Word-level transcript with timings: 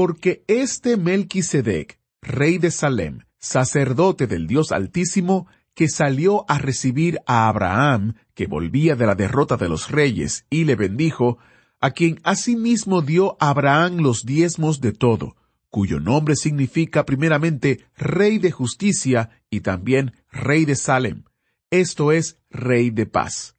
Porque 0.00 0.44
este 0.46 0.96
Melquisedec, 0.96 2.00
rey 2.22 2.56
de 2.56 2.70
Salem, 2.70 3.18
sacerdote 3.38 4.26
del 4.26 4.46
Dios 4.46 4.72
Altísimo, 4.72 5.46
que 5.74 5.90
salió 5.90 6.46
a 6.48 6.56
recibir 6.56 7.20
a 7.26 7.48
Abraham, 7.48 8.14
que 8.32 8.46
volvía 8.46 8.96
de 8.96 9.04
la 9.04 9.14
derrota 9.14 9.58
de 9.58 9.68
los 9.68 9.90
reyes, 9.90 10.46
y 10.48 10.64
le 10.64 10.74
bendijo, 10.74 11.36
a 11.82 11.90
quien 11.90 12.18
asimismo 12.24 13.02
dio 13.02 13.36
Abraham 13.40 13.98
los 13.98 14.24
diezmos 14.24 14.80
de 14.80 14.92
todo, 14.92 15.36
cuyo 15.68 16.00
nombre 16.00 16.34
significa 16.34 17.04
primeramente 17.04 17.84
Rey 17.94 18.38
de 18.38 18.52
Justicia 18.52 19.28
y 19.50 19.60
también 19.60 20.14
Rey 20.32 20.64
de 20.64 20.76
Salem, 20.76 21.24
esto 21.70 22.10
es, 22.10 22.38
Rey 22.48 22.88
de 22.88 23.04
Paz. 23.04 23.54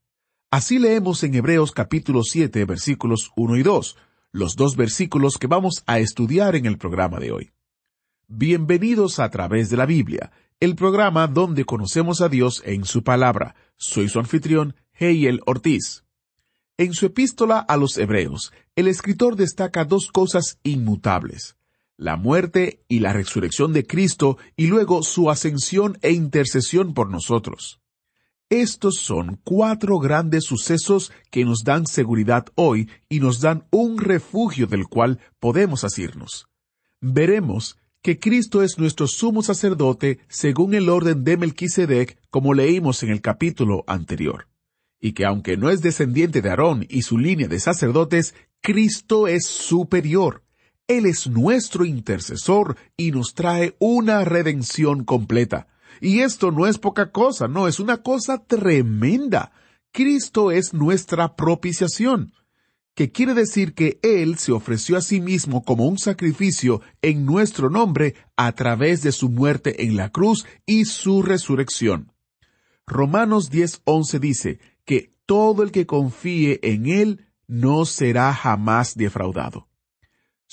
Así 0.50 0.80
leemos 0.80 1.22
en 1.22 1.36
Hebreos 1.36 1.72
capítulo 1.72 2.24
7 2.24 2.66
versículos 2.66 3.32
1 3.36 3.58
y 3.58 3.62
2, 3.62 3.96
los 4.32 4.56
dos 4.56 4.78
versículos 4.78 5.38
que 5.38 5.48
vamos 5.48 5.84
a 5.88 6.00
estudiar 6.00 6.56
en 6.56 6.66
el 6.66 6.78
programa 6.78 7.20
de 7.20 7.32
hoy. 7.32 7.52
Bienvenidos 8.28 9.20
a 9.20 9.30
través 9.30 9.70
de 9.70 9.76
la 9.76 9.86
Biblia, 9.86 10.32
el 10.62 10.76
programa 10.76 11.28
donde 11.28 11.66
conocemos 11.66 12.22
a 12.22 12.30
Dios 12.30 12.64
en 12.66 12.86
su 12.86 13.04
palabra. 13.04 13.56
Soy 13.76 14.08
su 14.08 14.20
anfitrión, 14.20 14.76
Heiel 14.94 15.42
Ortiz. 15.46 16.06
En 16.78 16.94
su 16.94 17.08
epístola 17.08 17.60
a 17.60 17.76
los 17.76 17.98
Hebreos, 17.98 18.54
el 18.78 18.88
escritor 18.88 19.36
destaca 19.36 19.84
dos 19.84 20.10
cosas 20.12 20.60
inmutables, 20.64 21.58
la 21.98 22.16
muerte 22.16 22.86
y 22.88 23.00
la 23.00 23.12
resurrección 23.12 23.74
de 23.74 23.86
Cristo 23.86 24.38
y 24.56 24.68
luego 24.68 25.04
su 25.04 25.30
ascensión 25.30 25.98
e 26.02 26.12
intercesión 26.12 26.94
por 26.94 27.10
nosotros. 27.10 27.81
Estos 28.52 28.96
son 28.98 29.40
cuatro 29.46 29.98
grandes 29.98 30.44
sucesos 30.44 31.14
que 31.30 31.46
nos 31.46 31.64
dan 31.64 31.88
seguridad 31.88 32.48
hoy 32.56 32.90
y 33.08 33.22
nos 33.22 33.40
dan 33.40 33.64
un 33.72 33.98
refugio 33.98 34.68
del 34.68 34.88
cual 34.88 35.20
podemos 35.40 35.86
asirnos. 35.86 36.50
Veremos 37.00 37.78
que 38.02 38.20
Cristo 38.20 38.62
es 38.62 38.78
nuestro 38.78 39.08
sumo 39.08 39.42
sacerdote 39.42 40.20
según 40.28 40.74
el 40.74 40.90
orden 40.90 41.24
de 41.24 41.38
Melquisedec, 41.38 42.18
como 42.30 42.54
leímos 42.54 43.04
en 43.04 43.12
el 43.12 43.22
capítulo 43.22 43.86
anterior, 43.88 44.50
y 45.00 45.14
que 45.14 45.24
aunque 45.24 45.56
no 45.56 45.70
es 45.70 45.82
descendiente 45.82 46.42
de 46.42 46.50
Aarón 46.50 46.86
y 46.90 47.04
su 47.04 47.18
línea 47.18 47.48
de 47.48 47.62
sacerdotes, 47.62 48.36
Cristo 48.60 49.30
es 49.30 49.46
superior. 49.46 50.44
Él 50.90 51.06
es 51.06 51.26
nuestro 51.26 51.86
intercesor 51.86 52.76
y 52.98 53.12
nos 53.12 53.34
trae 53.34 53.78
una 53.80 54.26
redención 54.26 55.06
completa. 55.06 55.68
Y 56.02 56.22
esto 56.22 56.52
no 56.52 56.66
es 56.66 56.80
poca 56.80 57.12
cosa, 57.12 57.48
no, 57.48 57.68
es 57.68 57.80
una 57.80 57.98
cosa 58.02 58.44
tremenda. 58.44 59.52
Cristo 59.94 60.50
es 60.52 60.74
nuestra 60.74 61.36
propiciación, 61.36 62.34
que 62.96 63.12
quiere 63.12 63.36
decir 63.36 63.76
que 63.76 64.00
Él 64.02 64.40
se 64.40 64.52
ofreció 64.52 64.98
a 64.98 65.02
sí 65.02 65.22
mismo 65.22 65.64
como 65.64 65.86
un 65.86 66.00
sacrificio 66.00 66.82
en 67.04 67.26
nuestro 67.26 67.70
nombre 67.70 68.16
a 68.36 68.52
través 68.54 69.04
de 69.04 69.12
su 69.12 69.30
muerte 69.30 69.84
en 69.84 69.96
la 69.96 70.10
cruz 70.10 70.46
y 70.66 70.86
su 70.86 71.22
resurrección. 71.22 72.12
Romanos 72.88 73.52
10:11 73.52 74.20
dice 74.20 74.60
que 74.86 75.14
todo 75.28 75.62
el 75.62 75.72
que 75.72 75.86
confíe 75.86 76.60
en 76.64 76.88
Él 76.88 77.28
no 77.48 77.86
será 77.86 78.34
jamás 78.34 78.96
defraudado. 78.96 79.68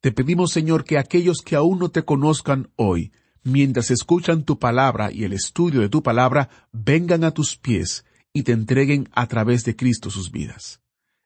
Te 0.00 0.12
pedimos, 0.12 0.50
Señor, 0.50 0.84
que 0.84 0.98
aquellos 0.98 1.38
que 1.44 1.56
aún 1.56 1.78
no 1.78 1.90
te 1.90 2.04
conozcan 2.04 2.70
hoy, 2.76 3.12
mientras 3.44 3.90
escuchan 3.90 4.44
tu 4.44 4.58
palabra 4.58 5.12
y 5.12 5.24
el 5.24 5.32
estudio 5.32 5.80
de 5.80 5.88
tu 5.88 6.02
palabra, 6.02 6.48
vengan 6.72 7.24
a 7.24 7.32
tus 7.32 7.56
pies 7.56 8.04
y 8.32 8.42
te 8.42 8.52
entreguen 8.52 9.08
a 9.12 9.26
través 9.26 9.64
de 9.64 9.76
Cristo 9.76 10.10
sus 10.10 10.30
vidas. 10.30 10.80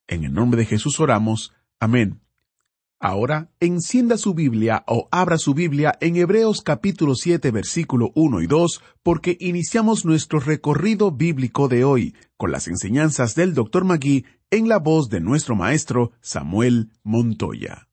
En 0.08 0.24
el 0.24 0.32
nombre 0.32 0.58
de 0.60 0.66
Jesús 0.66 1.00
oramos. 1.00 1.52
Amén 1.78 2.25
Ahora, 2.98 3.50
encienda 3.60 4.16
su 4.16 4.32
Biblia 4.32 4.82
o 4.86 5.06
abra 5.10 5.36
su 5.36 5.52
Biblia 5.52 5.98
en 6.00 6.16
Hebreos 6.16 6.62
capítulo 6.62 7.14
7 7.14 7.50
versículo 7.50 8.10
1 8.14 8.40
y 8.40 8.46
2 8.46 8.80
porque 9.02 9.36
iniciamos 9.38 10.06
nuestro 10.06 10.40
recorrido 10.40 11.12
bíblico 11.12 11.68
de 11.68 11.84
hoy 11.84 12.14
con 12.38 12.52
las 12.52 12.68
enseñanzas 12.68 13.34
del 13.34 13.52
Dr. 13.52 13.84
Magui 13.84 14.24
en 14.50 14.70
la 14.70 14.78
voz 14.78 15.10
de 15.10 15.20
nuestro 15.20 15.54
maestro 15.54 16.12
Samuel 16.22 16.88
Montoya. 17.02 17.86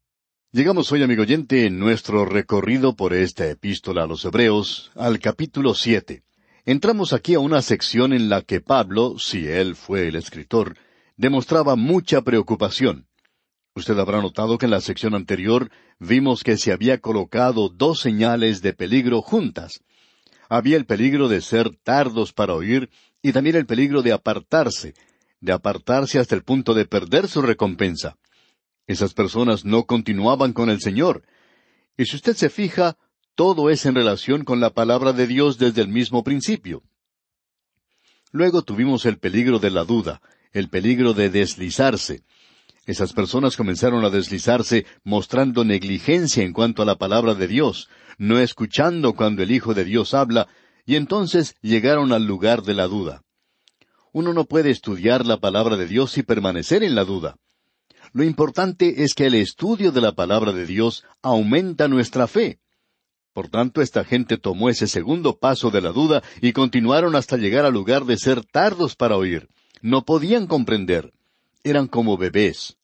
Llegamos 0.54 0.90
hoy, 0.94 1.04
amigo 1.04 1.24
oyente, 1.24 1.66
en 1.66 1.80
nuestro 1.80 2.24
recorrido 2.24 2.96
por 2.96 3.14
esta 3.14 3.50
epístola 3.50 4.04
a 4.04 4.08
los 4.08 4.24
Hebreos, 4.24 4.94
al 4.96 5.20
capítulo 5.20 5.74
7. 5.74 6.24
Entramos 6.64 7.12
aquí 7.12 7.34
a 7.34 7.40
una 7.40 7.62
sección 7.62 8.14
en 8.14 8.30
la 8.30 8.42
que 8.42 8.62
Pablo, 8.62 9.16
si 9.20 9.48
él 9.48 9.76
fue 9.76 10.08
el 10.08 10.16
escritor, 10.16 10.78
demostraba 11.18 11.76
mucha 11.76 12.22
preocupación. 12.22 13.08
Usted 13.76 13.98
habrá 13.98 14.22
notado 14.22 14.60
que 14.60 14.66
en 14.66 14.72
la 14.72 14.82
sección 14.82 15.16
anterior 15.16 15.72
vimos 16.00 16.44
que 16.44 16.58
se 16.58 16.72
había 16.72 17.00
colocado 17.00 17.70
dos 17.70 18.00
señales 18.00 18.62
de 18.62 18.74
peligro 18.74 19.22
juntas. 19.24 19.82
Había 20.48 20.78
el 20.78 20.86
peligro 20.86 21.28
de 21.28 21.42
ser 21.42 21.76
tardos 21.78 22.34
para 22.34 22.54
oír 22.54 22.92
y 23.24 23.32
también 23.32 23.56
el 23.56 23.66
peligro 23.66 24.04
de 24.04 24.12
apartarse, 24.12 24.94
de 25.42 25.54
apartarse 25.54 26.20
hasta 26.20 26.36
el 26.36 26.44
punto 26.44 26.76
de 26.76 26.86
perder 26.86 27.28
su 27.28 27.42
recompensa. 27.42 28.18
Esas 28.86 29.16
personas 29.16 29.66
no 29.66 29.86
continuaban 29.86 30.54
con 30.54 30.70
el 30.70 30.80
Señor. 30.80 31.24
Y 31.98 32.06
si 32.06 32.16
usted 32.16 32.36
se 32.36 32.50
fija, 32.50 32.98
todo 33.34 33.72
es 33.72 33.88
en 33.88 33.96
relación 33.96 34.44
con 34.44 34.60
la 34.60 34.70
palabra 34.70 35.14
de 35.14 35.26
Dios 35.26 35.58
desde 35.58 35.82
el 35.82 35.88
mismo 35.88 36.24
principio. 36.24 36.84
Luego 38.32 38.62
tuvimos 38.62 39.06
el 39.06 39.18
peligro 39.18 39.58
de 39.58 39.72
la 39.72 39.84
duda, 39.84 40.22
el 40.52 40.70
peligro 40.70 41.14
de 41.14 41.32
deslizarse. 41.32 42.24
Esas 42.86 43.14
personas 43.14 43.56
comenzaron 43.56 44.04
a 44.04 44.10
deslizarse 44.10 44.86
mostrando 45.04 45.64
negligencia 45.64 46.44
en 46.44 46.52
cuanto 46.52 46.82
a 46.82 46.86
la 46.86 46.98
palabra 46.98 47.34
de 47.34 47.48
Dios, 47.48 47.90
no 48.18 48.40
escuchando 48.40 49.14
cuando 49.14 49.42
el 49.42 49.52
Hijo 49.52 49.74
de 49.74 49.86
Dios 49.86 50.14
habla, 50.14 50.48
y 50.86 50.96
entonces 50.96 51.56
llegaron 51.62 52.12
al 52.12 52.26
lugar 52.26 52.64
de 52.64 52.74
la 52.74 52.88
duda. 52.88 53.22
Uno 54.12 54.34
no 54.34 54.46
puede 54.46 54.70
estudiar 54.70 55.26
la 55.26 55.38
palabra 55.38 55.78
de 55.78 55.88
Dios 55.88 56.18
y 56.18 56.24
permanecer 56.24 56.84
en 56.84 56.94
la 56.94 57.06
duda. 57.06 57.38
Lo 58.12 58.24
importante 58.24 59.04
es 59.04 59.14
que 59.14 59.28
el 59.28 59.34
estudio 59.34 59.92
de 59.92 60.02
la 60.02 60.12
palabra 60.12 60.52
de 60.52 60.66
Dios 60.66 61.06
aumenta 61.22 61.88
nuestra 61.88 62.28
fe. 62.28 62.60
Por 63.34 63.48
tanto, 63.48 63.82
esta 63.82 64.04
gente 64.04 64.38
tomó 64.38 64.70
ese 64.70 64.88
segundo 64.88 65.40
paso 65.40 65.72
de 65.72 65.82
la 65.82 65.92
duda 65.92 66.22
y 66.42 66.52
continuaron 66.52 67.16
hasta 67.16 67.38
llegar 67.38 67.66
al 67.66 67.74
lugar 67.74 68.06
de 68.06 68.18
ser 68.18 68.44
tardos 68.46 68.96
para 68.96 69.18
oír. 69.18 69.48
No 69.82 70.04
podían 70.04 70.46
comprender. 70.46 71.12
Eran 71.64 71.88
como 71.88 72.18
bebés. 72.18 72.78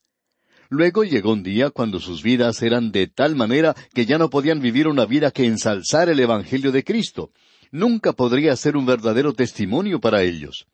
Luego 0.70 1.02
llegó 1.04 1.32
un 1.32 1.42
día 1.42 1.70
cuando 1.70 1.98
sus 1.98 2.22
vidas 2.22 2.62
eran 2.62 2.92
de 2.92 3.08
tal 3.08 3.34
manera 3.34 3.74
que 3.92 4.06
ya 4.06 4.18
no 4.18 4.30
podían 4.30 4.60
vivir 4.60 4.86
una 4.86 5.04
vida 5.04 5.32
que 5.32 5.44
ensalzar 5.44 6.08
el 6.08 6.20
Evangelio 6.20 6.70
de 6.70 6.84
Cristo. 6.84 7.32
Nunca 7.72 8.12
podría 8.12 8.54
ser 8.56 8.76
un 8.76 8.86
verdadero 8.86 9.32
testimonio 9.32 10.00
para 10.00 10.22
ellos. 10.22 10.66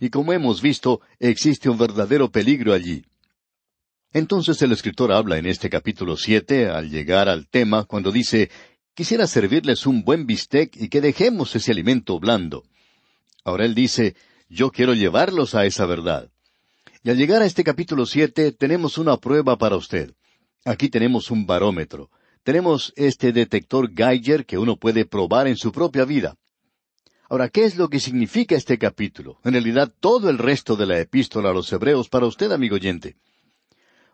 Y 0.00 0.10
como 0.10 0.32
hemos 0.32 0.60
visto, 0.60 1.00
existe 1.18 1.70
un 1.70 1.78
verdadero 1.78 2.30
peligro 2.30 2.74
allí. 2.74 3.04
Entonces 4.12 4.60
el 4.60 4.72
escritor 4.72 5.12
habla 5.12 5.38
en 5.38 5.46
este 5.46 5.70
capítulo 5.70 6.16
siete, 6.16 6.68
al 6.68 6.90
llegar 6.90 7.28
al 7.28 7.48
tema, 7.48 7.84
cuando 7.84 8.12
dice 8.12 8.50
Quisiera 8.94 9.26
servirles 9.26 9.86
un 9.86 10.04
buen 10.04 10.26
bistec 10.26 10.76
y 10.76 10.90
que 10.90 11.00
dejemos 11.00 11.56
ese 11.56 11.72
alimento 11.72 12.20
blando. 12.20 12.64
Ahora 13.42 13.64
él 13.64 13.74
dice 13.74 14.14
Yo 14.50 14.70
quiero 14.70 14.92
llevarlos 14.92 15.54
a 15.54 15.64
esa 15.64 15.86
verdad. 15.86 16.30
Y 17.04 17.10
al 17.10 17.16
llegar 17.16 17.42
a 17.42 17.46
este 17.46 17.64
capítulo 17.64 18.06
siete 18.06 18.52
tenemos 18.52 18.96
una 18.96 19.16
prueba 19.16 19.58
para 19.58 19.76
usted. 19.76 20.12
Aquí 20.64 20.88
tenemos 20.88 21.32
un 21.32 21.46
barómetro. 21.46 22.10
Tenemos 22.44 22.92
este 22.94 23.32
detector 23.32 23.92
Geiger 23.92 24.46
que 24.46 24.56
uno 24.56 24.76
puede 24.76 25.04
probar 25.04 25.48
en 25.48 25.56
su 25.56 25.72
propia 25.72 26.04
vida. 26.04 26.36
Ahora, 27.28 27.48
¿qué 27.48 27.64
es 27.64 27.76
lo 27.76 27.88
que 27.88 27.98
significa 27.98 28.54
este 28.54 28.78
capítulo? 28.78 29.38
En 29.42 29.52
realidad, 29.52 29.92
todo 29.98 30.30
el 30.30 30.38
resto 30.38 30.76
de 30.76 30.86
la 30.86 31.00
epístola 31.00 31.50
a 31.50 31.54
los 31.54 31.72
Hebreos 31.72 32.08
para 32.08 32.26
usted, 32.26 32.52
amigo 32.52 32.76
oyente. 32.76 33.16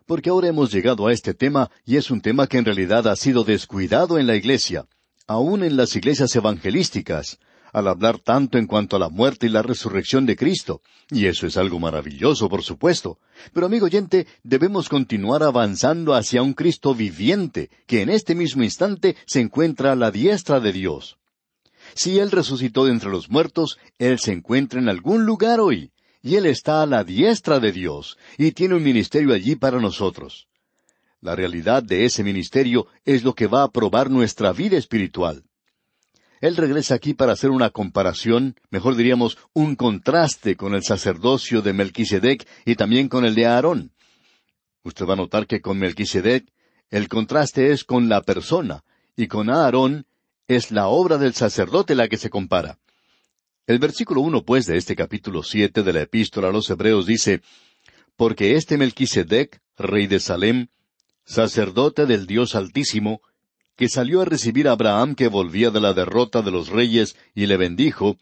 Porque 0.07 0.31
ahora 0.31 0.47
hemos 0.47 0.71
llegado 0.71 1.05
a 1.05 1.13
este 1.13 1.35
tema 1.35 1.69
y 1.85 1.97
es 1.97 2.09
un 2.09 2.21
tema 2.21 2.47
que 2.47 2.57
en 2.57 2.65
realidad 2.65 3.07
ha 3.07 3.15
sido 3.15 3.43
descuidado 3.43 4.17
en 4.17 4.25
la 4.25 4.35
iglesia, 4.35 4.85
aun 5.27 5.63
en 5.63 5.77
las 5.77 5.95
iglesias 5.95 6.35
evangelísticas 6.35 7.37
al 7.73 7.87
hablar 7.87 8.19
tanto 8.19 8.57
en 8.57 8.67
cuanto 8.67 8.95
a 8.95 8.99
la 8.99 9.09
muerte 9.09 9.47
y 9.47 9.49
la 9.49 9.61
resurrección 9.61 10.25
de 10.25 10.35
Cristo. 10.35 10.81
Y 11.09 11.25
eso 11.25 11.47
es 11.47 11.57
algo 11.57 11.79
maravilloso, 11.79 12.49
por 12.49 12.63
supuesto. 12.63 13.19
Pero 13.53 13.65
amigo 13.65 13.85
oyente, 13.85 14.27
debemos 14.43 14.89
continuar 14.89 15.43
avanzando 15.43 16.13
hacia 16.13 16.41
un 16.41 16.53
Cristo 16.53 16.93
viviente, 16.93 17.69
que 17.87 18.01
en 18.01 18.09
este 18.09 18.35
mismo 18.35 18.63
instante 18.63 19.15
se 19.25 19.39
encuentra 19.41 19.91
a 19.91 19.95
la 19.95 20.11
diestra 20.11 20.59
de 20.59 20.71
Dios. 20.71 21.17
Si 21.95 22.19
Él 22.19 22.31
resucitó 22.31 22.85
de 22.85 22.91
entre 22.91 23.09
los 23.09 23.29
muertos, 23.29 23.79
Él 23.97 24.19
se 24.19 24.31
encuentra 24.31 24.79
en 24.79 24.89
algún 24.89 25.25
lugar 25.25 25.59
hoy, 25.59 25.91
y 26.21 26.35
Él 26.35 26.45
está 26.45 26.81
a 26.81 26.85
la 26.85 27.03
diestra 27.03 27.59
de 27.59 27.71
Dios, 27.71 28.17
y 28.37 28.51
tiene 28.51 28.75
un 28.75 28.83
ministerio 28.83 29.33
allí 29.33 29.55
para 29.55 29.79
nosotros. 29.79 30.47
La 31.21 31.35
realidad 31.35 31.83
de 31.83 32.05
ese 32.05 32.23
ministerio 32.23 32.87
es 33.03 33.23
lo 33.23 33.33
que 33.33 33.47
va 33.47 33.63
a 33.63 33.71
probar 33.71 34.09
nuestra 34.09 34.53
vida 34.53 34.77
espiritual. 34.77 35.43
Él 36.41 36.55
regresa 36.55 36.95
aquí 36.95 37.13
para 37.13 37.33
hacer 37.33 37.49
una 37.49 37.69
comparación, 37.69 38.55
mejor 38.69 38.95
diríamos, 38.95 39.37
un 39.53 39.75
contraste 39.75 40.55
con 40.55 40.73
el 40.73 40.83
sacerdocio 40.83 41.61
de 41.61 41.73
Melquisedec 41.73 42.47
y 42.65 42.75
también 42.75 43.09
con 43.09 43.25
el 43.25 43.35
de 43.35 43.45
Aarón. 43.45 43.91
Usted 44.83 45.05
va 45.05 45.13
a 45.13 45.17
notar 45.17 45.47
que 45.47 45.59
con 45.59 45.77
Melquisedec 45.77 46.45
el 46.89 47.07
contraste 47.07 47.71
es 47.71 47.83
con 47.83 48.07
la 48.09 48.21
persona 48.21 48.83
y 49.15 49.27
con 49.27 49.49
Aarón 49.49 50.05
es 50.47 50.71
la 50.71 50.87
obra 50.87 51.17
del 51.17 51.33
sacerdote 51.33 51.93
la 51.93 52.07
que 52.07 52.17
se 52.17 52.29
compara. 52.29 52.79
El 53.67 53.77
versículo 53.77 54.21
uno, 54.21 54.43
pues, 54.43 54.65
de 54.65 54.77
este 54.77 54.95
capítulo 54.95 55.43
siete 55.43 55.83
de 55.83 55.93
la 55.93 56.01
epístola 56.01 56.47
a 56.47 56.51
los 56.51 56.69
Hebreos 56.69 57.05
dice, 57.05 57.41
Porque 58.15 58.55
este 58.55 58.77
Melquisedec, 58.77 59.61
rey 59.77 60.07
de 60.07 60.19
Salem, 60.19 60.67
sacerdote 61.23 62.07
del 62.07 62.25
Dios 62.25 62.55
Altísimo, 62.55 63.21
que 63.79 63.87
salió 63.87 64.19
a 64.19 64.25
recibir 64.25 64.67
a 64.67 64.73
Abraham 64.73 65.15
que 65.15 65.29
volvía 65.29 65.71
de 65.71 65.79
la 65.79 65.93
derrota 65.93 66.41
de 66.41 66.51
los 66.51 66.67
reyes 66.67 67.15
y 67.33 67.45
le 67.45 67.55
bendijo. 67.55 68.17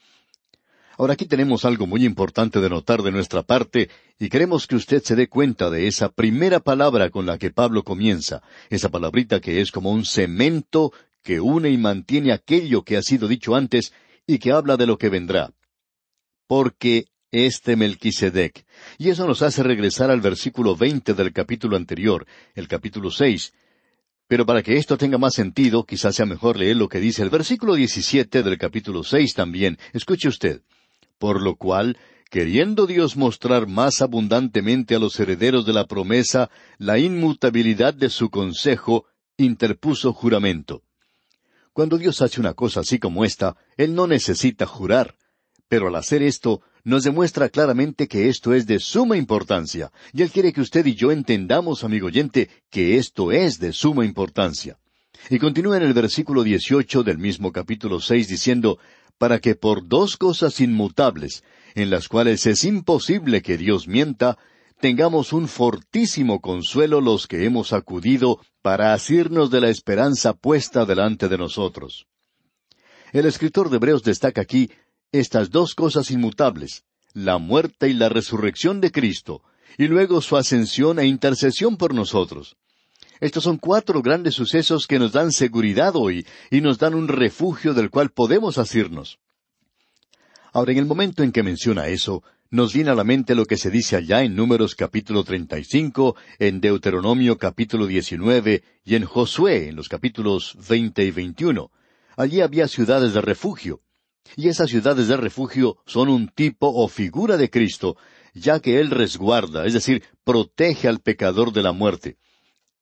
Ahora 1.00 1.14
aquí 1.14 1.26
tenemos 1.26 1.66
algo 1.66 1.88
muy 1.88 2.06
importante 2.06 2.62
de 2.62 2.70
notar 2.70 3.02
de 3.02 3.12
nuestra 3.12 3.42
parte, 3.42 3.90
y 4.20 4.30
queremos 4.30 4.68
que 4.68 4.76
usted 4.76 5.02
se 5.02 5.16
dé 5.16 5.28
cuenta 5.28 5.72
de 5.72 5.88
esa 5.88 6.10
primera 6.10 6.60
palabra 6.60 7.10
con 7.10 7.26
la 7.26 7.40
que 7.40 7.50
Pablo 7.50 7.82
comienza, 7.82 8.44
esa 8.70 8.90
palabrita 8.90 9.40
que 9.40 9.60
es 9.60 9.72
como 9.72 9.90
un 9.90 10.06
cemento 10.06 10.94
que 11.24 11.40
une 11.40 11.72
y 11.72 11.78
mantiene 11.80 12.34
aquello 12.34 12.84
que 12.84 12.96
ha 12.96 13.02
sido 13.02 13.28
dicho 13.28 13.56
antes 13.56 13.94
y 14.28 14.38
que 14.38 14.52
habla 14.52 14.78
de 14.78 14.86
lo 14.86 15.00
que 15.00 15.10
vendrá. 15.10 15.54
Porque 16.46 17.08
este 17.32 17.76
Melquisedec. 17.76 18.64
Y 19.00 19.10
eso 19.10 19.26
nos 19.26 19.42
hace 19.42 19.64
regresar 19.64 20.12
al 20.12 20.22
versículo 20.22 20.76
veinte 20.76 21.16
del 21.16 21.34
capítulo 21.34 21.78
anterior, 21.78 22.28
el 22.54 22.68
capítulo 22.68 23.10
seis, 23.10 23.54
pero 24.28 24.46
para 24.46 24.62
que 24.62 24.78
esto 24.78 24.98
tenga 24.98 25.18
más 25.18 25.34
sentido, 25.34 25.86
quizás 25.86 26.16
sea 26.16 26.26
mejor 26.26 26.58
leer 26.58 26.76
lo 26.76 26.90
que 26.90 27.00
dice 27.00 27.24
el 27.24 27.30
versículo 27.30 27.76
17 27.76 28.44
del 28.44 28.58
capítulo 28.58 29.04
6 29.04 29.34
también. 29.34 29.78
Escuche 29.94 30.28
usted. 30.28 30.62
Por 31.18 31.42
lo 31.42 31.56
cual, 31.56 31.98
queriendo 32.30 32.88
Dios 32.88 33.16
mostrar 33.16 33.68
más 33.68 34.02
abundantemente 34.02 34.96
a 34.96 35.00
los 35.00 35.18
herederos 35.20 35.66
de 35.66 35.74
la 35.74 35.86
promesa 35.86 36.50
la 36.78 37.00
inmutabilidad 37.00 37.94
de 37.94 38.10
su 38.10 38.30
consejo, 38.30 39.06
interpuso 39.38 40.12
juramento. 40.12 40.84
Cuando 41.72 41.98
Dios 41.98 42.22
hace 42.22 42.42
una 42.42 42.54
cosa 42.54 42.82
así 42.82 43.00
como 43.00 43.24
esta, 43.24 43.56
Él 43.78 43.96
no 43.96 44.08
necesita 44.08 44.66
jurar. 44.66 45.16
Pero 45.70 45.88
al 45.88 45.96
hacer 45.96 46.22
esto, 46.22 46.62
nos 46.84 47.04
demuestra 47.04 47.50
claramente 47.50 48.08
que 48.08 48.30
esto 48.30 48.54
es 48.54 48.66
de 48.66 48.80
suma 48.80 49.18
importancia, 49.18 49.92
y 50.14 50.22
Él 50.22 50.32
quiere 50.32 50.54
que 50.54 50.62
usted 50.62 50.86
y 50.86 50.96
yo 50.96 51.12
entendamos, 51.12 51.84
amigo 51.84 52.08
oyente, 52.08 52.50
que 52.70 52.98
esto 52.98 53.32
es 53.32 53.60
de 53.60 53.74
suma 53.74 54.06
importancia. 54.06 54.78
Y 55.30 55.40
continúa 55.40 55.78
en 55.78 55.84
el 55.84 55.94
versículo 55.94 56.44
18 56.44 57.04
del 57.04 57.18
mismo 57.18 57.52
capítulo 57.52 58.00
6 58.00 58.30
diciendo, 58.30 58.80
para 59.18 59.40
que 59.40 59.56
por 59.56 59.88
dos 59.88 60.16
cosas 60.16 60.62
inmutables, 60.62 61.44
en 61.76 61.90
las 61.90 62.08
cuales 62.08 62.46
es 62.46 62.64
imposible 62.64 63.42
que 63.42 63.58
Dios 63.58 63.88
mienta, 63.88 64.38
tengamos 64.80 65.34
un 65.34 65.48
fortísimo 65.48 66.40
consuelo 66.40 67.02
los 67.02 67.28
que 67.28 67.46
hemos 67.46 67.74
acudido 67.74 68.40
para 68.62 68.94
asirnos 68.94 69.50
de 69.50 69.62
la 69.62 69.70
esperanza 69.70 70.34
puesta 70.34 70.86
delante 70.86 71.28
de 71.28 71.38
nosotros. 71.38 72.08
El 73.12 73.26
escritor 73.26 73.70
de 73.70 73.78
Hebreos 73.78 74.04
destaca 74.04 74.42
aquí 74.42 74.70
estas 75.12 75.50
dos 75.50 75.76
cosas 75.76 76.12
inmutables, 76.12 76.84
la 77.14 77.38
muerte 77.38 77.90
y 77.90 77.94
la 77.94 78.10
resurrección 78.10 78.82
de 78.82 78.92
Cristo, 78.92 79.42
y 79.78 79.88
luego 79.88 80.22
su 80.22 80.38
ascensión 80.38 81.00
e 81.00 81.08
intercesión 81.08 81.78
por 81.78 81.94
nosotros. 81.94 82.58
Estos 83.20 83.44
son 83.44 83.58
cuatro 83.58 84.02
grandes 84.02 84.36
sucesos 84.36 84.86
que 84.86 85.00
nos 85.00 85.12
dan 85.12 85.32
seguridad 85.32 85.96
hoy 85.96 86.26
y 86.52 86.62
nos 86.62 86.78
dan 86.78 86.94
un 86.94 87.08
refugio 87.08 87.74
del 87.74 87.90
cual 87.90 88.12
podemos 88.12 88.58
asirnos. 88.58 89.20
Ahora, 90.54 90.72
en 90.72 90.78
el 90.78 90.86
momento 90.86 91.24
en 91.24 91.32
que 91.32 91.44
menciona 91.44 91.88
eso, 91.88 92.24
nos 92.50 92.74
viene 92.74 92.92
a 92.92 92.96
la 92.96 93.04
mente 93.04 93.36
lo 93.36 93.46
que 93.46 93.58
se 93.58 93.70
dice 93.70 93.96
allá 93.96 94.24
en 94.24 94.36
Números 94.36 94.76
capítulo 94.76 95.24
35, 95.24 96.16
en 96.40 96.62
Deuteronomio 96.62 97.38
capítulo 97.38 97.88
19 97.88 98.64
y 98.86 98.96
en 98.96 99.04
Josué 99.04 99.68
en 99.68 99.76
los 99.76 99.90
capítulos 99.90 100.56
20 100.70 101.04
y 101.04 101.12
21. 101.12 101.72
Allí 102.16 102.42
había 102.42 102.68
ciudades 102.68 103.14
de 103.14 103.22
refugio. 103.22 103.82
Y 104.36 104.50
esas 104.50 104.70
ciudades 104.70 105.08
de 105.08 105.18
refugio 105.18 105.78
son 105.86 106.10
un 106.10 106.28
tipo 106.28 106.68
o 106.68 106.88
figura 106.88 107.38
de 107.38 107.50
Cristo, 107.50 107.98
ya 108.34 108.60
que 108.60 108.80
Él 108.80 108.92
resguarda, 108.92 109.66
es 109.66 109.74
decir, 109.74 110.04
protege 110.24 110.88
al 110.88 111.00
pecador 111.00 111.54
de 111.54 111.64
la 111.64 111.72
muerte. 111.72 112.18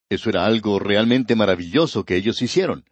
Eso 0.10 0.30
era 0.30 0.46
algo 0.46 0.80
realmente 0.80 1.36
maravilloso 1.36 2.04
que 2.04 2.16
ellos 2.16 2.42
hicieron. 2.42 2.86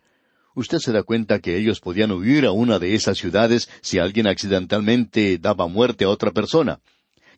Usted 0.55 0.77
se 0.77 0.91
da 0.91 1.03
cuenta 1.03 1.39
que 1.39 1.57
ellos 1.57 1.79
podían 1.79 2.12
huir 2.12 2.45
a 2.45 2.51
una 2.51 2.79
de 2.79 2.93
esas 2.93 3.17
ciudades 3.17 3.69
si 3.81 3.98
alguien 3.98 4.27
accidentalmente 4.27 5.38
daba 5.39 5.67
muerte 5.67 6.05
a 6.05 6.10
otra 6.10 6.31
persona. 6.31 6.79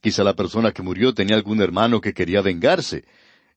Quizá 0.02 0.24
la 0.24 0.36
persona 0.36 0.72
que 0.72 0.84
murió 0.84 1.14
tenía 1.14 1.36
algún 1.36 1.62
hermano 1.62 2.02
que 2.02 2.14
quería 2.14 2.42
vengarse. 2.42 3.06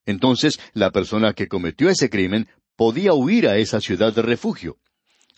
Entonces, 0.06 0.60
la 0.74 0.90
persona 0.90 1.34
que 1.34 1.48
cometió 1.48 1.90
ese 1.90 2.08
crimen 2.08 2.48
podía 2.76 3.12
huir 3.12 3.48
a 3.48 3.58
esa 3.58 3.80
ciudad 3.80 4.14
de 4.14 4.22
refugio. 4.22 4.78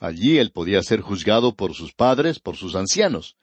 Allí 0.01 0.39
él 0.39 0.51
podía 0.51 0.83
ser 0.83 1.03
juzgado 1.03 1.55
por 1.55 1.75
sus 1.75 1.93
padres, 1.93 2.41
por 2.41 2.57
sus 2.57 2.75
ancianos. 2.75 3.37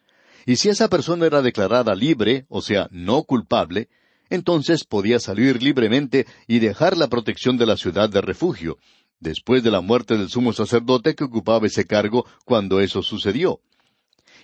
Y 0.48 0.56
si 0.56 0.70
esa 0.70 0.90
persona 0.90 1.28
era 1.28 1.44
declarada 1.44 1.94
libre, 1.94 2.48
o 2.50 2.62
sea, 2.62 2.88
no 2.92 3.24
culpable, 3.24 3.90
entonces 4.30 4.84
podía 4.84 5.20
salir 5.20 5.62
libremente 5.62 6.26
y 6.48 6.60
dejar 6.60 6.98
la 6.98 7.08
protección 7.08 7.58
de 7.58 7.68
la 7.68 7.78
ciudad 7.78 8.10
de 8.10 8.22
refugio, 8.22 8.78
después 9.20 9.64
de 9.64 9.72
la 9.72 9.82
muerte 9.82 10.18
del 10.18 10.30
sumo 10.30 10.52
sacerdote 10.52 11.16
que 11.16 11.24
ocupaba 11.24 11.68
ese 11.68 11.86
cargo 11.86 12.26
cuando 12.44 12.80
eso 12.80 13.04
sucedió. 13.04 13.62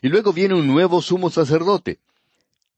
Y 0.01 0.09
luego 0.09 0.33
viene 0.33 0.53
un 0.53 0.67
nuevo 0.67 1.01
sumo 1.01 1.31
sacerdote. 1.31 1.99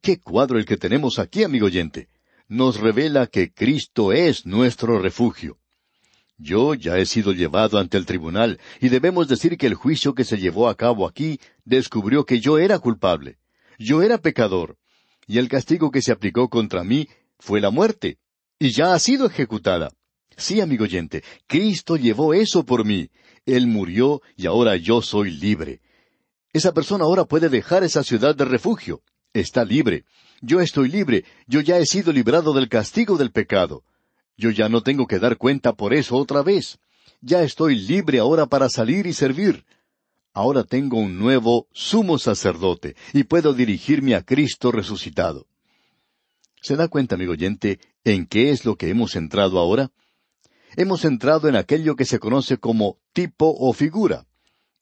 Qué 0.02 0.20
cuadro 0.20 0.60
el 0.60 0.66
que 0.66 0.78
tenemos 0.78 1.20
aquí, 1.20 1.44
amigo 1.44 1.66
oyente. 1.66 2.08
Nos 2.48 2.80
revela 2.80 3.28
que 3.28 3.52
Cristo 3.52 4.14
es 4.14 4.46
nuestro 4.46 5.00
refugio. 5.00 5.58
Yo 6.38 6.74
ya 6.74 6.98
he 6.98 7.06
sido 7.06 7.32
llevado 7.32 7.78
ante 7.78 7.98
el 7.98 8.06
tribunal, 8.06 8.60
y 8.82 8.90
debemos 8.90 9.28
decir 9.28 9.58
que 9.58 9.68
el 9.68 9.76
juicio 9.76 10.14
que 10.14 10.26
se 10.26 10.38
llevó 10.38 10.68
a 10.68 10.76
cabo 10.76 11.08
aquí 11.08 11.40
descubrió 11.64 12.26
que 12.26 12.40
yo 12.40 12.58
era 12.58 12.80
culpable. 12.80 13.38
Yo 13.80 14.02
era 14.02 14.18
pecador, 14.18 14.78
y 15.28 15.38
el 15.38 15.48
castigo 15.48 15.92
que 15.92 16.02
se 16.02 16.12
aplicó 16.12 16.50
contra 16.50 16.84
mí 16.84 17.08
fue 17.40 17.62
la 17.62 17.70
muerte, 17.70 18.18
y 18.60 18.72
ya 18.72 18.94
ha 18.94 19.00
sido 19.00 19.26
ejecutada. 19.26 19.92
Sí, 20.38 20.60
amigo 20.60 20.84
oyente, 20.84 21.24
Cristo 21.48 21.96
llevó 21.96 22.34
eso 22.34 22.66
por 22.66 22.86
mí. 22.86 23.10
Él 23.46 23.68
murió 23.68 24.22
y 24.36 24.48
ahora 24.48 24.76
yo 24.76 25.02
soy 25.02 25.32
libre. 25.32 25.82
Esa 26.52 26.74
persona 26.74 27.06
ahora 27.06 27.26
puede 27.26 27.50
dejar 27.50 27.84
esa 27.84 28.04
ciudad 28.04 28.36
de 28.36 28.46
refugio. 28.46 29.02
Está 29.34 29.64
libre. 29.64 30.04
Yo 30.42 30.62
estoy 30.62 30.90
libre. 30.90 31.26
Yo 31.48 31.62
ya 31.62 31.78
he 31.78 31.86
sido 31.86 32.12
librado 32.12 32.54
del 32.54 32.70
castigo 32.70 33.18
del 33.18 33.32
pecado. 33.32 33.84
Yo 34.38 34.52
ya 34.52 34.70
no 34.70 34.82
tengo 34.82 35.08
que 35.08 35.20
dar 35.20 35.38
cuenta 35.38 35.74
por 35.74 35.94
eso 35.94 36.18
otra 36.18 36.44
vez. 36.44 36.80
Ya 37.22 37.44
estoy 37.44 37.76
libre 37.76 38.20
ahora 38.20 38.46
para 38.46 38.70
salir 38.70 39.08
y 39.08 39.14
servir. 39.14 39.66
Ahora 40.34 40.64
tengo 40.64 40.98
un 40.98 41.18
nuevo 41.18 41.68
sumo 41.72 42.20
sacerdote 42.20 42.96
y 43.14 43.24
puedo 43.24 43.54
dirigirme 43.54 44.16
a 44.16 44.24
Cristo 44.24 44.72
resucitado. 44.72 45.48
¿Se 46.62 46.76
da 46.76 46.90
cuenta, 46.90 47.16
amigo 47.16 47.32
oyente, 47.32 47.80
en 48.04 48.26
qué 48.26 48.50
es 48.50 48.66
lo 48.66 48.76
que 48.76 48.90
hemos 48.90 49.16
entrado 49.16 49.60
ahora? 49.60 49.92
Hemos 50.76 51.06
entrado 51.06 51.48
en 51.48 51.56
aquello 51.56 51.96
que 51.96 52.04
se 52.04 52.20
conoce 52.20 52.58
como 52.58 52.98
tipo 53.14 53.56
o 53.58 53.72
figura. 53.72 54.26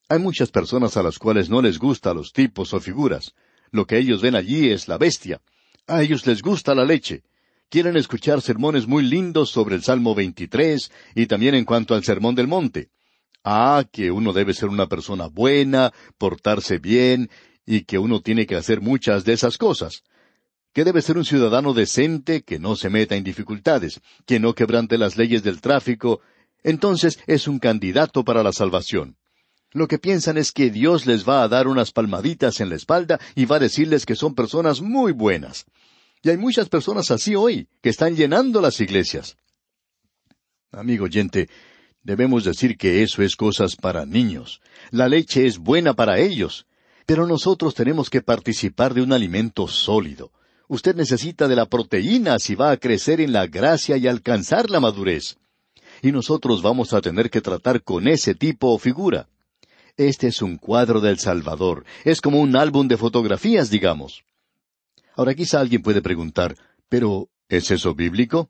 Hay 0.09 0.17
muchas 0.17 0.49
personas 0.49 0.97
a 0.97 1.03
las 1.03 1.19
cuales 1.19 1.49
no 1.49 1.61
les 1.61 1.77
gusta 1.77 2.13
los 2.15 2.33
tipos 2.33 2.73
o 2.73 2.79
figuras. 2.79 3.35
Lo 3.69 3.85
que 3.85 3.99
ellos 3.99 4.21
ven 4.21 4.35
allí 4.35 4.71
es 4.71 4.87
la 4.87 4.97
bestia. 4.97 5.41
A 5.85 6.01
ellos 6.01 6.25
les 6.25 6.41
gusta 6.41 6.73
la 6.73 6.85
leche 6.85 7.23
quieren 7.73 7.97
escuchar 7.97 8.39
sermones 8.43 8.85
muy 8.85 9.01
lindos 9.01 9.49
sobre 9.49 9.73
el 9.73 9.81
Salmo 9.81 10.13
23 10.13 10.91
y 11.15 11.25
también 11.25 11.55
en 11.55 11.65
cuanto 11.65 11.95
al 11.95 12.03
Sermón 12.03 12.35
del 12.35 12.47
Monte. 12.47 12.91
Ah, 13.43 13.83
que 13.91 14.11
uno 14.11 14.31
debe 14.31 14.53
ser 14.53 14.69
una 14.69 14.85
persona 14.85 15.25
buena, 15.25 15.91
portarse 16.19 16.77
bien, 16.77 17.31
y 17.65 17.85
que 17.85 17.97
uno 17.97 18.21
tiene 18.21 18.45
que 18.45 18.55
hacer 18.55 18.79
muchas 18.79 19.25
de 19.25 19.33
esas 19.33 19.57
cosas. 19.57 20.03
Que 20.71 20.83
debe 20.83 21.01
ser 21.01 21.17
un 21.17 21.25
ciudadano 21.25 21.73
decente, 21.73 22.43
que 22.43 22.59
no 22.59 22.75
se 22.75 22.91
meta 22.91 23.15
en 23.15 23.23
dificultades, 23.23 24.01
que 24.27 24.39
no 24.39 24.53
quebrante 24.53 24.99
las 24.99 25.17
leyes 25.17 25.41
del 25.41 25.59
tráfico, 25.59 26.21
entonces 26.61 27.17
es 27.25 27.47
un 27.47 27.57
candidato 27.57 28.23
para 28.23 28.43
la 28.43 28.53
salvación. 28.53 29.17
Lo 29.71 29.87
que 29.87 29.97
piensan 29.97 30.37
es 30.37 30.51
que 30.51 30.69
Dios 30.69 31.07
les 31.07 31.27
va 31.27 31.41
a 31.41 31.47
dar 31.47 31.67
unas 31.67 31.91
palmaditas 31.91 32.59
en 32.59 32.69
la 32.69 32.75
espalda 32.75 33.19
y 33.33 33.45
va 33.45 33.55
a 33.55 33.59
decirles 33.67 34.05
que 34.05 34.15
son 34.15 34.35
personas 34.35 34.79
muy 34.79 35.11
buenas. 35.11 35.65
Y 36.23 36.29
hay 36.29 36.37
muchas 36.37 36.69
personas 36.69 37.11
así 37.11 37.35
hoy, 37.35 37.67
que 37.81 37.89
están 37.89 38.15
llenando 38.15 38.61
las 38.61 38.79
iglesias. 38.79 39.35
Amigo 40.71 41.03
oyente, 41.03 41.49
debemos 42.01 42.45
decir 42.45 42.77
que 42.77 43.03
eso 43.03 43.21
es 43.21 43.35
cosas 43.35 43.75
para 43.75 44.05
niños. 44.05 44.61
La 44.89 45.09
leche 45.09 45.45
es 45.45 45.57
buena 45.57 45.93
para 45.93 46.19
ellos. 46.19 46.65
Pero 47.05 47.27
nosotros 47.27 47.75
tenemos 47.75 48.09
que 48.09 48.21
participar 48.21 48.93
de 48.93 49.01
un 49.01 49.11
alimento 49.11 49.67
sólido. 49.67 50.31
Usted 50.69 50.95
necesita 50.95 51.49
de 51.49 51.57
la 51.57 51.65
proteína 51.65 52.39
si 52.39 52.55
va 52.55 52.71
a 52.71 52.77
crecer 52.77 53.19
en 53.19 53.33
la 53.33 53.47
gracia 53.47 53.97
y 53.97 54.07
alcanzar 54.07 54.69
la 54.69 54.79
madurez. 54.79 55.37
Y 56.01 56.13
nosotros 56.13 56.61
vamos 56.61 56.93
a 56.93 57.01
tener 57.01 57.29
que 57.29 57.41
tratar 57.41 57.83
con 57.83 58.07
ese 58.07 58.33
tipo 58.33 58.69
o 58.69 58.79
figura. 58.79 59.27
Este 59.97 60.27
es 60.27 60.41
un 60.41 60.57
cuadro 60.57 61.01
del 61.01 61.19
Salvador. 61.19 61.83
Es 62.05 62.21
como 62.21 62.39
un 62.39 62.55
álbum 62.55 62.87
de 62.87 62.95
fotografías, 62.95 63.69
digamos. 63.69 64.23
Ahora 65.15 65.35
quizá 65.35 65.59
alguien 65.59 65.81
puede 65.81 66.01
preguntar, 66.01 66.55
¿pero 66.89 67.29
es 67.47 67.69
eso 67.69 67.93
bíblico? 67.93 68.49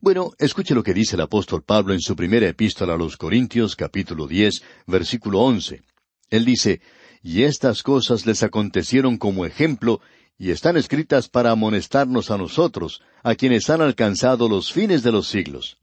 Bueno, 0.00 0.32
escuche 0.38 0.74
lo 0.74 0.82
que 0.82 0.94
dice 0.94 1.16
el 1.16 1.22
apóstol 1.22 1.64
Pablo 1.64 1.94
en 1.94 2.00
su 2.00 2.14
primera 2.14 2.46
epístola 2.46 2.94
a 2.94 2.98
los 2.98 3.16
Corintios 3.16 3.74
capítulo 3.74 4.26
diez, 4.26 4.62
versículo 4.86 5.40
once. 5.40 5.82
Él 6.30 6.44
dice, 6.44 6.80
Y 7.22 7.42
estas 7.42 7.82
cosas 7.82 8.24
les 8.24 8.42
acontecieron 8.42 9.16
como 9.16 9.46
ejemplo, 9.46 10.00
y 10.38 10.50
están 10.50 10.76
escritas 10.76 11.28
para 11.28 11.50
amonestarnos 11.50 12.30
a 12.30 12.38
nosotros, 12.38 13.02
a 13.22 13.34
quienes 13.34 13.68
han 13.70 13.80
alcanzado 13.80 14.48
los 14.48 14.72
fines 14.72 15.02
de 15.02 15.12
los 15.12 15.26
siglos. 15.28 15.78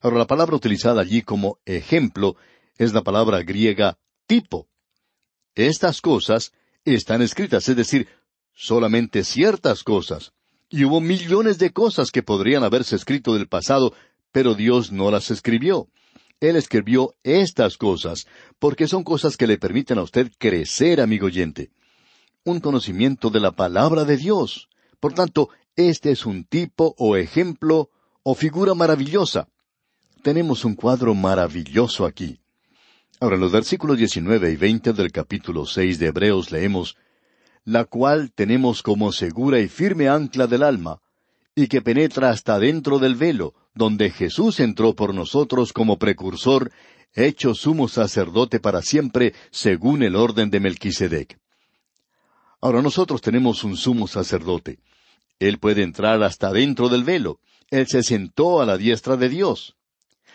Ahora 0.00 0.18
la 0.18 0.26
palabra 0.26 0.56
utilizada 0.56 1.02
allí 1.02 1.22
como 1.22 1.58
ejemplo 1.66 2.36
es 2.78 2.92
la 2.94 3.02
palabra 3.02 3.42
griega 3.42 3.98
tipo. 4.26 4.68
Estas 5.54 6.00
cosas 6.00 6.52
están 6.84 7.22
escritas, 7.22 7.68
es 7.68 7.76
decir, 7.76 8.08
solamente 8.56 9.22
ciertas 9.22 9.84
cosas. 9.84 10.32
Y 10.68 10.84
hubo 10.84 11.00
millones 11.00 11.58
de 11.58 11.70
cosas 11.70 12.10
que 12.10 12.24
podrían 12.24 12.64
haberse 12.64 12.96
escrito 12.96 13.34
del 13.34 13.46
pasado, 13.46 13.92
pero 14.32 14.54
Dios 14.54 14.90
no 14.90 15.12
las 15.12 15.30
escribió. 15.30 15.88
Él 16.40 16.56
escribió 16.56 17.14
estas 17.22 17.76
cosas, 17.76 18.26
porque 18.58 18.88
son 18.88 19.04
cosas 19.04 19.36
que 19.36 19.46
le 19.46 19.58
permiten 19.58 19.98
a 19.98 20.02
usted 20.02 20.32
crecer, 20.38 21.00
amigo 21.00 21.26
oyente. 21.26 21.70
Un 22.44 22.60
conocimiento 22.60 23.30
de 23.30 23.40
la 23.40 23.52
palabra 23.52 24.04
de 24.04 24.16
Dios. 24.16 24.68
Por 24.98 25.12
tanto, 25.12 25.50
este 25.76 26.10
es 26.10 26.26
un 26.26 26.44
tipo 26.44 26.94
o 26.98 27.16
ejemplo 27.16 27.90
o 28.22 28.34
figura 28.34 28.74
maravillosa. 28.74 29.48
Tenemos 30.22 30.64
un 30.64 30.74
cuadro 30.74 31.14
maravilloso 31.14 32.04
aquí. 32.04 32.40
Ahora, 33.20 33.36
en 33.36 33.42
los 33.42 33.52
versículos 33.52 33.96
19 33.96 34.50
y 34.50 34.56
20 34.56 34.92
del 34.92 35.12
capítulo 35.12 35.64
6 35.64 35.98
de 35.98 36.06
Hebreos 36.06 36.50
leemos, 36.50 36.96
la 37.66 37.84
cual 37.84 38.30
tenemos 38.32 38.80
como 38.80 39.10
segura 39.10 39.58
y 39.58 39.66
firme 39.68 40.08
ancla 40.08 40.46
del 40.46 40.62
alma, 40.62 41.00
y 41.54 41.66
que 41.66 41.82
penetra 41.82 42.30
hasta 42.30 42.60
dentro 42.60 43.00
del 43.00 43.16
velo, 43.16 43.54
donde 43.74 44.10
Jesús 44.10 44.60
entró 44.60 44.94
por 44.94 45.12
nosotros 45.12 45.72
como 45.72 45.98
precursor, 45.98 46.70
hecho 47.12 47.54
sumo 47.54 47.88
sacerdote 47.88 48.60
para 48.60 48.82
siempre, 48.82 49.34
según 49.50 50.04
el 50.04 50.14
orden 50.14 50.48
de 50.48 50.60
Melquisedec. 50.60 51.40
Ahora 52.60 52.82
nosotros 52.82 53.20
tenemos 53.20 53.64
un 53.64 53.76
sumo 53.76 54.06
sacerdote. 54.06 54.78
Él 55.40 55.58
puede 55.58 55.82
entrar 55.82 56.22
hasta 56.22 56.52
dentro 56.52 56.88
del 56.88 57.02
velo. 57.02 57.40
Él 57.70 57.88
se 57.88 58.04
sentó 58.04 58.60
a 58.60 58.66
la 58.66 58.78
diestra 58.78 59.16
de 59.16 59.28
Dios. 59.28 59.74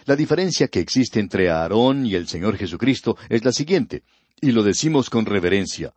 La 0.06 0.18
diferencia 0.18 0.68
que 0.68 0.82
existe 0.82 1.22
entre 1.22 1.50
Aarón 1.50 2.06
y 2.06 2.16
el 2.16 2.28
Señor 2.28 2.58
Jesucristo 2.58 3.16
es 3.30 3.46
la 3.46 3.54
siguiente, 3.54 4.04
y 4.42 4.52
lo 4.52 4.64
decimos 4.64 5.10
con 5.10 5.26
reverencia 5.26 5.94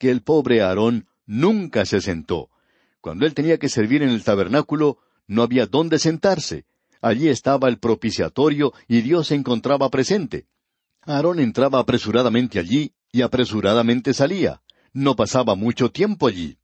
que 0.00 0.10
el 0.10 0.22
pobre 0.22 0.62
Aarón 0.62 1.06
nunca 1.26 1.84
se 1.84 2.00
sentó. 2.00 2.48
Cuando 3.02 3.26
él 3.26 3.34
tenía 3.34 3.58
que 3.58 3.68
servir 3.68 4.02
en 4.02 4.08
el 4.08 4.24
tabernáculo, 4.24 4.98
no 5.28 5.42
había 5.42 5.66
dónde 5.66 5.98
sentarse. 5.98 6.64
Allí 7.02 7.28
estaba 7.28 7.68
el 7.68 7.78
propiciatorio 7.78 8.72
y 8.88 9.02
Dios 9.02 9.28
se 9.28 9.34
encontraba 9.34 9.90
presente. 9.90 10.46
Aarón 11.02 11.38
entraba 11.38 11.78
apresuradamente 11.80 12.58
allí 12.58 12.92
y 13.12 13.20
apresuradamente 13.20 14.14
salía. 14.14 14.62
No 14.94 15.16
pasaba 15.16 15.54
mucho 15.54 15.90
tiempo 15.90 16.26
allí. 16.26 16.56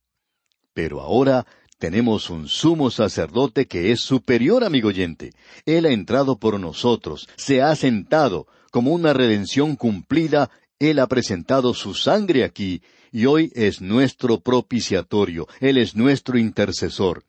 Pero 0.72 1.02
ahora 1.02 1.46
tenemos 1.78 2.30
un 2.30 2.48
sumo 2.48 2.90
sacerdote 2.90 3.66
que 3.66 3.92
es 3.92 4.00
superior, 4.00 4.64
amigo 4.64 4.88
oyente. 4.88 5.32
Él 5.66 5.84
ha 5.84 5.90
entrado 5.90 6.38
por 6.38 6.58
nosotros, 6.58 7.28
se 7.36 7.60
ha 7.60 7.76
sentado, 7.76 8.46
como 8.70 8.92
una 8.92 9.12
redención 9.12 9.76
cumplida, 9.76 10.50
Él 10.78 11.00
ha 11.00 11.06
presentado 11.06 11.74
su 11.74 11.92
sangre 11.92 12.44
aquí, 12.44 12.82
y 13.12 13.26
hoy 13.26 13.52
es 13.54 13.80
nuestro 13.80 14.40
propiciatorio, 14.40 15.48
Él 15.60 15.78
es 15.78 15.96
nuestro 15.96 16.38
intercesor. 16.38 17.24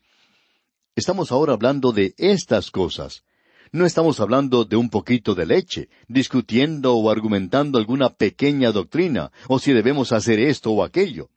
Estamos 0.95 1.31
ahora 1.31 1.53
hablando 1.53 1.91
de 1.91 2.15
estas 2.17 2.71
cosas. 2.71 3.23
No 3.71 3.85
estamos 3.85 4.19
hablando 4.19 4.65
de 4.65 4.77
un 4.77 4.89
poquito 4.89 5.35
de 5.35 5.45
leche, 5.45 5.89
discutiendo 6.07 6.95
o 6.95 7.11
argumentando 7.11 7.77
alguna 7.77 8.09
pequeña 8.09 8.71
doctrina, 8.71 9.31
o 9.47 9.59
si 9.59 9.73
debemos 9.73 10.11
hacer 10.11 10.39
esto 10.39 10.71
o 10.71 10.83
aquello. 10.83 11.29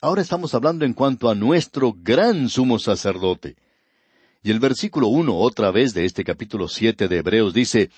Ahora 0.00 0.22
estamos 0.22 0.54
hablando 0.54 0.84
en 0.84 0.92
cuanto 0.92 1.28
a 1.28 1.34
nuestro 1.34 1.94
gran 1.96 2.48
sumo 2.48 2.78
sacerdote. 2.78 3.56
Y 4.42 4.50
el 4.50 4.60
versículo 4.60 5.08
uno 5.08 5.36
otra 5.36 5.70
vez 5.70 5.94
de 5.94 6.04
este 6.04 6.24
capítulo 6.24 6.68
siete 6.68 7.08
de 7.08 7.18
Hebreos 7.18 7.52
dice, 7.52 7.90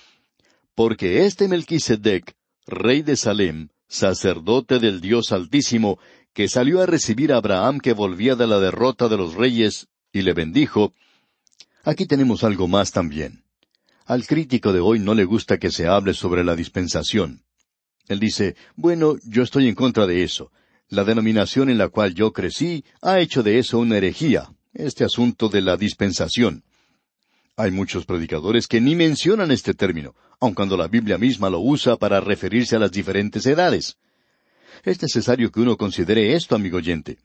Porque 0.75 1.25
este 1.25 1.47
Melquisedec, 1.47 2.35
rey 2.65 3.01
de 3.01 3.15
Salem, 3.15 3.69
sacerdote 3.89 4.79
del 4.79 5.01
Dios 5.01 5.33
Altísimo, 5.33 5.99
que 6.33 6.47
salió 6.47 6.81
a 6.81 6.85
recibir 6.85 7.33
a 7.33 7.37
Abraham 7.37 7.79
que 7.79 7.93
volvía 7.93 8.35
de 8.35 8.47
la 8.47 8.59
derrota 8.59 9.09
de 9.09 9.17
los 9.17 9.33
reyes, 9.33 9.87
y 10.13 10.21
le 10.21 10.33
bendijo, 10.33 10.93
aquí 11.83 12.05
tenemos 12.05 12.43
algo 12.43 12.67
más 12.67 12.91
también. 12.91 13.43
Al 14.05 14.25
crítico 14.25 14.71
de 14.71 14.79
hoy 14.79 14.99
no 14.99 15.13
le 15.13 15.25
gusta 15.25 15.57
que 15.57 15.71
se 15.71 15.87
hable 15.87 16.13
sobre 16.13 16.43
la 16.43 16.55
dispensación. 16.55 17.43
Él 18.07 18.19
dice, 18.19 18.55
bueno, 18.75 19.17
yo 19.23 19.43
estoy 19.43 19.67
en 19.67 19.75
contra 19.75 20.07
de 20.07 20.23
eso. 20.23 20.51
La 20.87 21.03
denominación 21.03 21.69
en 21.69 21.77
la 21.77 21.89
cual 21.89 22.15
yo 22.15 22.31
crecí 22.31 22.83
ha 23.01 23.19
hecho 23.19 23.43
de 23.43 23.59
eso 23.59 23.77
una 23.77 23.97
herejía, 23.97 24.49
este 24.73 25.03
asunto 25.03 25.49
de 25.49 25.61
la 25.61 25.77
dispensación. 25.77 26.63
Hay 27.59 27.71
muchos 27.71 28.05
predicadores 28.05 28.67
que 28.67 28.79
ni 28.79 28.95
mencionan 28.95 29.51
este 29.51 29.73
término, 29.73 30.15
aun 30.39 30.53
cuando 30.53 30.77
la 30.77 30.87
Biblia 30.87 31.17
misma 31.17 31.49
lo 31.49 31.59
usa 31.59 31.97
para 31.97 32.21
referirse 32.21 32.77
a 32.77 32.79
las 32.79 32.89
diferentes 32.89 33.45
edades. 33.45 33.97
Es 34.85 35.01
necesario 35.01 35.51
que 35.51 35.59
uno 35.59 35.75
considere 35.75 36.35
esto, 36.35 36.55
amigo 36.55 36.77
oyente. 36.77 37.17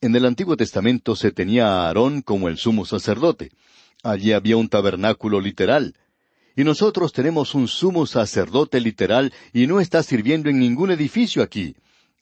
En 0.00 0.16
el 0.16 0.24
Antiguo 0.24 0.56
Testamento 0.56 1.14
se 1.14 1.30
tenía 1.30 1.68
a 1.68 1.86
Aarón 1.86 2.22
como 2.22 2.48
el 2.48 2.56
sumo 2.56 2.84
sacerdote. 2.86 3.52
Allí 4.02 4.32
había 4.32 4.56
un 4.56 4.68
tabernáculo 4.68 5.40
literal. 5.40 5.94
Y 6.56 6.64
nosotros 6.64 7.12
tenemos 7.12 7.54
un 7.54 7.68
sumo 7.68 8.04
sacerdote 8.06 8.80
literal 8.80 9.32
y 9.52 9.68
no 9.68 9.78
está 9.78 10.02
sirviendo 10.02 10.50
en 10.50 10.58
ningún 10.58 10.90
edificio 10.90 11.40
aquí. 11.40 11.76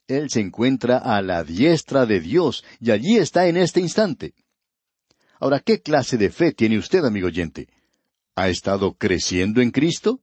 Él 0.09 0.29
se 0.29 0.41
encuentra 0.41 0.99
a 0.99 1.23
la 1.23 1.43
diestra 1.43 2.05
de 2.05 2.21
Dios 2.21 2.65
y 2.83 2.91
allí 2.91 3.17
está 3.17 3.47
en 3.47 3.57
este 3.57 3.81
instante. 3.81 4.35
Ahora, 5.39 5.61
¿qué 5.61 5.81
clase 5.81 6.17
de 6.17 6.31
fe 6.31 6.53
tiene 6.53 6.79
usted, 6.79 7.05
amigo 7.05 7.27
oyente? 7.27 7.69
¿Ha 8.35 8.49
estado 8.49 8.95
creciendo 8.95 9.61
en 9.61 9.71
Cristo? 9.71 10.21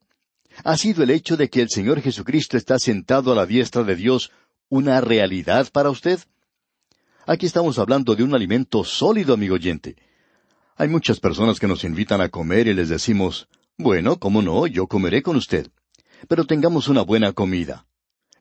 ¿Ha 0.63 0.77
sido 0.77 1.03
el 1.03 1.09
hecho 1.09 1.37
de 1.37 1.49
que 1.49 1.61
el 1.61 1.69
Señor 1.69 2.01
Jesucristo 2.01 2.57
está 2.57 2.79
sentado 2.79 3.31
a 3.31 3.35
la 3.35 3.45
diestra 3.45 3.83
de 3.83 3.95
Dios 3.95 4.31
una 4.69 5.01
realidad 5.01 5.69
para 5.71 5.89
usted? 5.89 6.19
Aquí 7.25 7.45
estamos 7.45 7.79
hablando 7.79 8.15
de 8.15 8.23
un 8.23 8.35
alimento 8.35 8.83
sólido, 8.83 9.33
amigo 9.33 9.55
oyente. 9.55 9.95
Hay 10.75 10.89
muchas 10.89 11.19
personas 11.19 11.59
que 11.59 11.67
nos 11.67 11.83
invitan 11.83 12.21
a 12.21 12.29
comer 12.29 12.67
y 12.67 12.73
les 12.73 12.89
decimos, 12.89 13.47
bueno, 13.77 14.17
cómo 14.17 14.41
no, 14.41 14.67
yo 14.67 14.87
comeré 14.87 15.21
con 15.21 15.35
usted. 15.35 15.69
Pero 16.27 16.45
tengamos 16.45 16.87
una 16.87 17.01
buena 17.01 17.33
comida. 17.33 17.85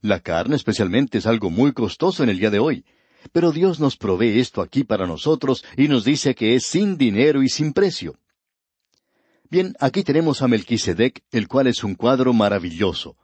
La 0.01 0.21
carne 0.21 0.57
especialmente 0.57 1.19
es 1.19 1.27
algo 1.27 1.51
muy 1.51 1.73
costoso 1.73 2.23
en 2.23 2.31
el 2.31 2.39
día 2.39 2.51
de 2.51 2.59
hoy. 2.59 2.85
Pero 3.31 3.53
Dios 3.53 3.79
nos 3.79 3.97
provee 3.97 4.41
esto 4.41 4.61
aquí 4.61 4.85
para 4.85 5.07
nosotros 5.07 5.65
y 5.77 5.89
nos 5.89 6.05
dice 6.05 6.35
que 6.35 6.55
es 6.55 6.67
sin 6.67 6.97
dinero 6.97 7.43
y 7.43 7.49
sin 7.49 7.73
precio. 7.73 8.17
Bien, 9.49 9.75
aquí 9.81 10.03
tenemos 10.03 10.43
a 10.43 10.49
Melquisedec, 10.49 11.23
el 11.31 11.47
cual 11.47 11.67
es 11.67 11.85
un 11.85 11.95
cuadro 11.95 12.33
maravilloso. 12.33 13.17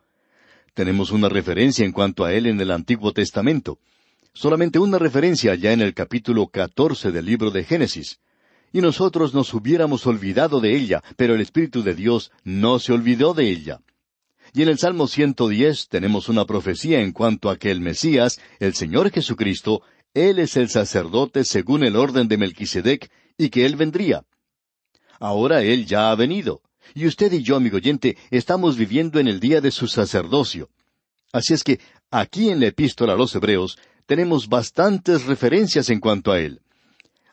Tenemos 0.75 1.11
una 1.11 1.29
referencia 1.29 1.85
en 1.85 1.93
cuanto 1.93 2.25
a 2.25 2.33
él 2.35 2.47
en 2.47 2.61
el 2.61 2.71
Antiguo 2.71 3.13
Testamento. 3.13 3.79
Solamente 4.33 4.79
una 4.79 4.99
referencia 4.99 5.55
ya 5.55 5.73
en 5.73 5.81
el 5.81 5.95
capítulo 5.95 6.47
catorce 6.49 7.11
del 7.11 7.25
libro 7.25 7.51
de 7.51 7.65
Génesis. 7.65 8.21
Y 8.73 8.81
nosotros 8.81 9.35
nos 9.35 9.55
hubiéramos 9.55 10.07
olvidado 10.07 10.61
de 10.61 10.77
ella, 10.77 11.03
pero 11.17 11.35
el 11.35 11.41
Espíritu 11.41 11.83
de 11.83 11.95
Dios 11.95 12.31
no 12.45 12.79
se 12.79 12.93
olvidó 12.93 13.33
de 13.35 13.49
ella. 13.49 13.81
Y 14.55 14.63
en 14.63 14.69
el 14.69 14.79
Salmo 14.79 15.07
110 15.07 15.89
tenemos 15.89 16.29
una 16.29 16.45
profecía 16.45 17.01
en 17.01 17.13
cuanto 17.13 17.51
a 17.51 17.57
que 17.57 17.71
el 17.71 17.81
Mesías, 17.81 18.41
el 18.59 18.75
Señor 18.75 19.11
Jesucristo, 19.11 19.83
Él 20.15 20.39
es 20.39 20.57
el 20.57 20.69
sacerdote 20.69 21.45
según 21.45 21.85
el 21.85 21.97
orden 21.97 22.29
de 22.29 22.39
Melquisedec, 22.39 23.11
y 23.37 23.51
que 23.51 23.67
Él 23.67 23.77
vendría. 23.77 24.25
Ahora 25.21 25.63
Él 25.63 25.87
ya 25.87 26.11
ha 26.11 26.15
venido. 26.15 26.63
Y 26.95 27.07
usted 27.07 27.33
y 27.33 27.43
yo, 27.43 27.57
amigo 27.57 27.77
oyente, 27.77 28.17
estamos 28.31 28.77
viviendo 28.77 29.21
en 29.21 29.29
el 29.29 29.41
día 29.41 29.61
de 29.61 29.71
su 29.71 29.87
sacerdocio. 29.87 30.71
Así 31.33 31.53
es 31.53 31.63
que 31.63 31.81
aquí 32.11 32.49
en 32.49 32.61
la 32.61 32.67
epístola 32.67 33.13
a 33.13 33.17
los 33.17 33.35
Hebreos 33.35 33.79
tenemos 34.07 34.49
bastantes 34.49 35.27
referencias 35.27 35.91
en 35.91 36.01
cuanto 36.01 36.33
a 36.33 36.41
Él. 36.41 36.61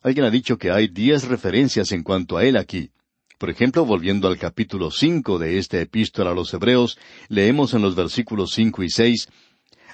Alguien 0.01 0.25
ha 0.25 0.29
dicho 0.29 0.57
que 0.57 0.71
hay 0.71 0.87
diez 0.87 1.23
referencias 1.23 1.91
en 1.91 2.03
cuanto 2.03 2.37
a 2.37 2.43
Él 2.43 2.57
aquí. 2.57 2.91
Por 3.37 3.49
ejemplo, 3.49 3.85
volviendo 3.85 4.27
al 4.27 4.37
capítulo 4.37 4.91
cinco 4.91 5.37
de 5.39 5.57
esta 5.57 5.79
epístola 5.79 6.31
a 6.31 6.33
los 6.33 6.53
Hebreos, 6.53 6.97
leemos 7.27 7.73
en 7.73 7.81
los 7.81 7.95
versículos 7.95 8.51
cinco 8.53 8.83
y 8.83 8.89
seis 8.89 9.27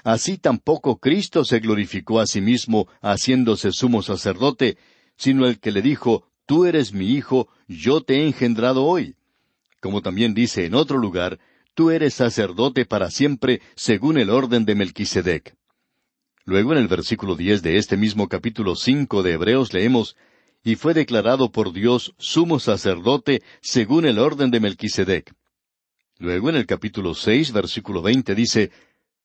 Así 0.04 0.36
tampoco 0.36 0.98
Cristo 0.98 1.44
se 1.44 1.60
glorificó 1.60 2.18
a 2.18 2.26
sí 2.26 2.40
mismo 2.40 2.88
haciéndose 3.00 3.70
sumo 3.70 4.02
sacerdote, 4.02 4.76
sino 5.16 5.46
el 5.46 5.60
que 5.60 5.70
le 5.70 5.82
dijo, 5.82 6.28
Tú 6.44 6.64
eres 6.64 6.92
mi 6.92 7.12
hijo, 7.12 7.48
yo 7.68 8.00
te 8.00 8.16
he 8.16 8.26
engendrado 8.26 8.84
hoy. 8.84 9.14
Como 9.80 10.02
también 10.02 10.34
dice 10.34 10.66
en 10.66 10.74
otro 10.74 10.98
lugar, 10.98 11.38
Tú 11.74 11.90
eres 11.90 12.14
sacerdote 12.14 12.84
para 12.84 13.10
siempre, 13.10 13.62
según 13.76 14.18
el 14.18 14.28
orden 14.30 14.64
de 14.64 14.74
Melquisedec. 14.74 15.56
Luego 16.44 16.72
en 16.72 16.78
el 16.78 16.88
versículo 16.88 17.36
diez 17.36 17.62
de 17.62 17.76
este 17.76 17.96
mismo 17.96 18.28
capítulo 18.28 18.74
cinco 18.74 19.22
de 19.22 19.32
Hebreos 19.32 19.72
leemos, 19.72 20.16
y 20.64 20.76
fue 20.76 20.94
declarado 20.94 21.50
por 21.50 21.72
Dios 21.72 22.14
sumo 22.18 22.60
sacerdote 22.60 23.42
según 23.60 24.04
el 24.06 24.18
orden 24.18 24.50
de 24.50 24.60
Melquisedec. 24.60 25.34
Luego 26.18 26.50
en 26.50 26.56
el 26.56 26.66
capítulo 26.66 27.14
seis, 27.14 27.52
versículo 27.52 28.02
veinte 28.02 28.34
dice, 28.34 28.70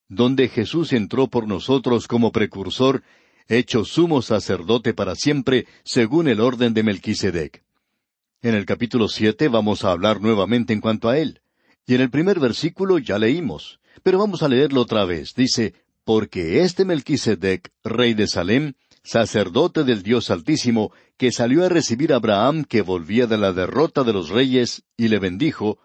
donde 0.08 0.48
Jesús 0.48 0.94
entró 0.94 1.28
por 1.28 1.48
nosotros 1.48 2.08
como 2.08 2.32
precursor, 2.32 3.04
hecho 3.48 3.86
sumo 3.86 4.22
sacerdote 4.22 4.94
para 4.94 5.16
siempre, 5.16 5.68
según 5.84 6.28
el 6.28 6.40
orden 6.40 6.74
de 6.74 6.84
Melquisedec. 6.84 7.64
En 8.42 8.56
el 8.56 8.66
capítulo 8.66 9.08
siete 9.08 9.48
vamos 9.48 9.84
a 9.84 9.92
hablar 9.92 10.22
nuevamente 10.22 10.74
en 10.74 10.82
cuanto 10.82 11.10
a 11.10 11.18
él. 11.18 11.42
Y 11.86 11.96
en 11.96 12.02
el 12.02 12.10
primer 12.10 12.40
versículo 12.40 12.98
ya 12.98 13.18
leímos, 13.18 13.80
pero 14.04 14.18
vamos 14.18 14.44
a 14.44 14.50
leerlo 14.50 14.82
otra 14.82 15.06
vez. 15.06 15.34
Dice, 15.36 15.74
porque 16.04 16.62
este 16.62 16.84
Melquisedec, 16.84 17.72
rey 17.84 18.14
de 18.14 18.28
Salem, 18.28 18.74
sacerdote 19.04 19.84
del 19.84 20.04
Dios 20.04 20.30
Altísimo, 20.30 20.92
que 21.18 21.32
salió 21.32 21.66
a 21.66 21.70
recibir 21.70 22.14
a 22.14 22.18
Abraham 22.18 22.64
que 22.64 22.82
volvía 22.82 23.28
de 23.28 23.38
la 23.38 23.52
derrota 23.52 24.04
de 24.04 24.14
los 24.14 24.30
reyes 24.30 24.84
y 24.96 25.08
le 25.08 25.20
bendijo, 25.20 25.80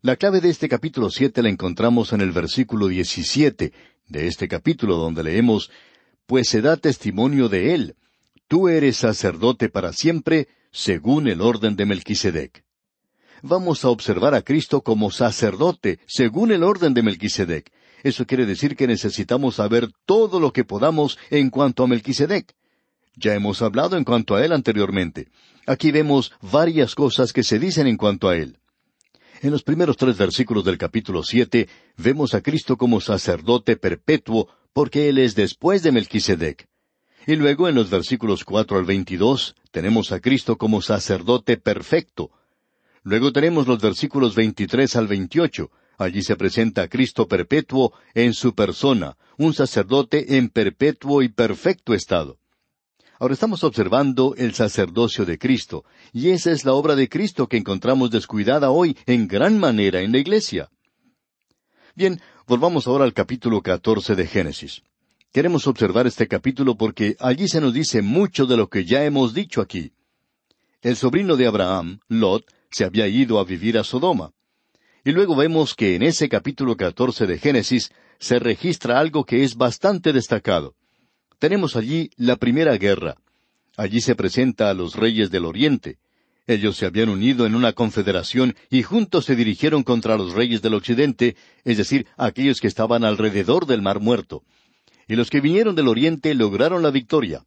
la 0.00 0.16
clave 0.16 0.40
de 0.40 0.48
este 0.48 0.68
capítulo 0.68 1.10
siete 1.10 1.42
la 1.42 1.48
encontramos 1.48 2.12
en 2.12 2.20
el 2.20 2.32
versículo 2.32 2.88
diecisiete 2.88 3.72
de 4.08 4.26
este 4.26 4.48
capítulo 4.48 4.96
donde 4.96 5.22
leemos, 5.22 5.70
Pues 6.26 6.48
se 6.48 6.60
da 6.60 6.76
testimonio 6.76 7.48
de 7.48 7.74
él, 7.74 7.96
tú 8.48 8.68
eres 8.68 8.96
sacerdote 8.96 9.68
para 9.68 9.92
siempre, 9.92 10.48
según 10.70 11.28
el 11.28 11.40
orden 11.40 11.76
de 11.76 11.86
Melquisedec. 11.86 12.64
Vamos 13.42 13.84
a 13.84 13.90
observar 13.90 14.34
a 14.34 14.42
Cristo 14.42 14.82
como 14.82 15.10
sacerdote, 15.10 15.98
según 16.06 16.52
el 16.52 16.62
orden 16.62 16.94
de 16.94 17.02
Melquisedec, 17.02 17.70
eso 18.02 18.26
quiere 18.26 18.46
decir 18.46 18.76
que 18.76 18.86
necesitamos 18.86 19.56
saber 19.56 19.88
todo 20.06 20.40
lo 20.40 20.52
que 20.52 20.64
podamos 20.64 21.18
en 21.30 21.50
cuanto 21.50 21.84
a 21.84 21.86
Melquisedec. 21.86 22.54
Ya 23.16 23.34
hemos 23.34 23.62
hablado 23.62 23.96
en 23.96 24.04
cuanto 24.04 24.34
a 24.34 24.44
él 24.44 24.52
anteriormente. 24.52 25.28
Aquí 25.66 25.90
vemos 25.90 26.32
varias 26.40 26.94
cosas 26.94 27.32
que 27.32 27.42
se 27.42 27.58
dicen 27.58 27.86
en 27.86 27.96
cuanto 27.96 28.28
a 28.28 28.36
él. 28.36 28.58
En 29.42 29.50
los 29.50 29.62
primeros 29.62 29.96
tres 29.96 30.16
versículos 30.16 30.64
del 30.64 30.78
capítulo 30.78 31.22
siete 31.22 31.68
vemos 31.96 32.34
a 32.34 32.40
Cristo 32.40 32.76
como 32.76 33.00
sacerdote 33.00 33.76
perpetuo, 33.76 34.48
porque 34.72 35.08
Él 35.08 35.18
es 35.18 35.34
después 35.34 35.82
de 35.82 35.92
Melquisedec. 35.92 36.68
Y 37.26 37.36
luego 37.36 37.68
en 37.68 37.74
los 37.74 37.90
versículos 37.90 38.44
cuatro 38.44 38.78
al 38.78 38.84
veintidós 38.84 39.54
tenemos 39.70 40.12
a 40.12 40.20
Cristo 40.20 40.56
como 40.56 40.80
sacerdote 40.80 41.56
perfecto. 41.56 42.30
Luego 43.02 43.32
tenemos 43.32 43.66
los 43.66 43.80
versículos 43.80 44.34
veintitrés 44.34 44.96
al 44.96 45.08
veintiocho, 45.08 45.70
Allí 45.98 46.22
se 46.22 46.36
presenta 46.36 46.82
a 46.82 46.88
Cristo 46.88 47.28
perpetuo 47.28 47.92
en 48.14 48.34
su 48.34 48.54
persona, 48.54 49.16
un 49.38 49.54
sacerdote 49.54 50.36
en 50.36 50.48
perpetuo 50.48 51.22
y 51.22 51.28
perfecto 51.28 51.94
estado. 51.94 52.38
Ahora 53.22 53.34
estamos 53.34 53.62
observando 53.62 54.34
el 54.36 54.52
sacerdocio 54.52 55.24
de 55.24 55.38
Cristo, 55.38 55.84
y 56.12 56.30
esa 56.30 56.50
es 56.50 56.64
la 56.64 56.72
obra 56.72 56.96
de 56.96 57.08
Cristo 57.08 57.46
que 57.46 57.56
encontramos 57.56 58.10
descuidada 58.10 58.72
hoy 58.72 58.98
en 59.06 59.28
gran 59.28 59.60
manera 59.60 60.00
en 60.00 60.10
la 60.10 60.18
iglesia. 60.18 60.70
Bien, 61.94 62.20
volvamos 62.48 62.88
ahora 62.88 63.04
al 63.04 63.12
capítulo 63.12 63.62
catorce 63.62 64.16
de 64.16 64.26
Génesis. 64.26 64.82
Queremos 65.32 65.68
observar 65.68 66.08
este 66.08 66.26
capítulo 66.26 66.76
porque 66.76 67.14
allí 67.20 67.46
se 67.46 67.60
nos 67.60 67.72
dice 67.72 68.02
mucho 68.02 68.44
de 68.44 68.56
lo 68.56 68.68
que 68.68 68.84
ya 68.84 69.04
hemos 69.04 69.34
dicho 69.34 69.60
aquí. 69.60 69.92
El 70.80 70.96
sobrino 70.96 71.36
de 71.36 71.46
Abraham, 71.46 72.00
Lot, 72.08 72.44
se 72.72 72.84
había 72.84 73.06
ido 73.06 73.38
a 73.38 73.44
vivir 73.44 73.78
a 73.78 73.84
Sodoma. 73.84 74.32
Y 75.04 75.12
luego 75.12 75.36
vemos 75.36 75.76
que 75.76 75.94
en 75.94 76.02
ese 76.02 76.28
capítulo 76.28 76.76
catorce 76.76 77.28
de 77.28 77.38
Génesis 77.38 77.92
se 78.18 78.40
registra 78.40 78.98
algo 78.98 79.24
que 79.24 79.44
es 79.44 79.54
bastante 79.54 80.12
destacado. 80.12 80.74
Tenemos 81.42 81.74
allí 81.74 82.08
la 82.16 82.36
primera 82.36 82.76
guerra. 82.76 83.16
Allí 83.76 84.00
se 84.00 84.14
presenta 84.14 84.70
a 84.70 84.74
los 84.74 84.94
reyes 84.94 85.28
del 85.32 85.44
Oriente. 85.44 85.98
Ellos 86.46 86.76
se 86.76 86.86
habían 86.86 87.08
unido 87.08 87.46
en 87.46 87.56
una 87.56 87.72
confederación 87.72 88.54
y 88.70 88.84
juntos 88.84 89.24
se 89.24 89.34
dirigieron 89.34 89.82
contra 89.82 90.16
los 90.16 90.34
reyes 90.34 90.62
del 90.62 90.74
Occidente, 90.74 91.34
es 91.64 91.78
decir, 91.78 92.06
aquellos 92.16 92.60
que 92.60 92.68
estaban 92.68 93.02
alrededor 93.02 93.66
del 93.66 93.82
Mar 93.82 93.98
Muerto. 93.98 94.44
Y 95.08 95.16
los 95.16 95.30
que 95.30 95.40
vinieron 95.40 95.74
del 95.74 95.88
Oriente 95.88 96.32
lograron 96.36 96.80
la 96.80 96.92
victoria. 96.92 97.44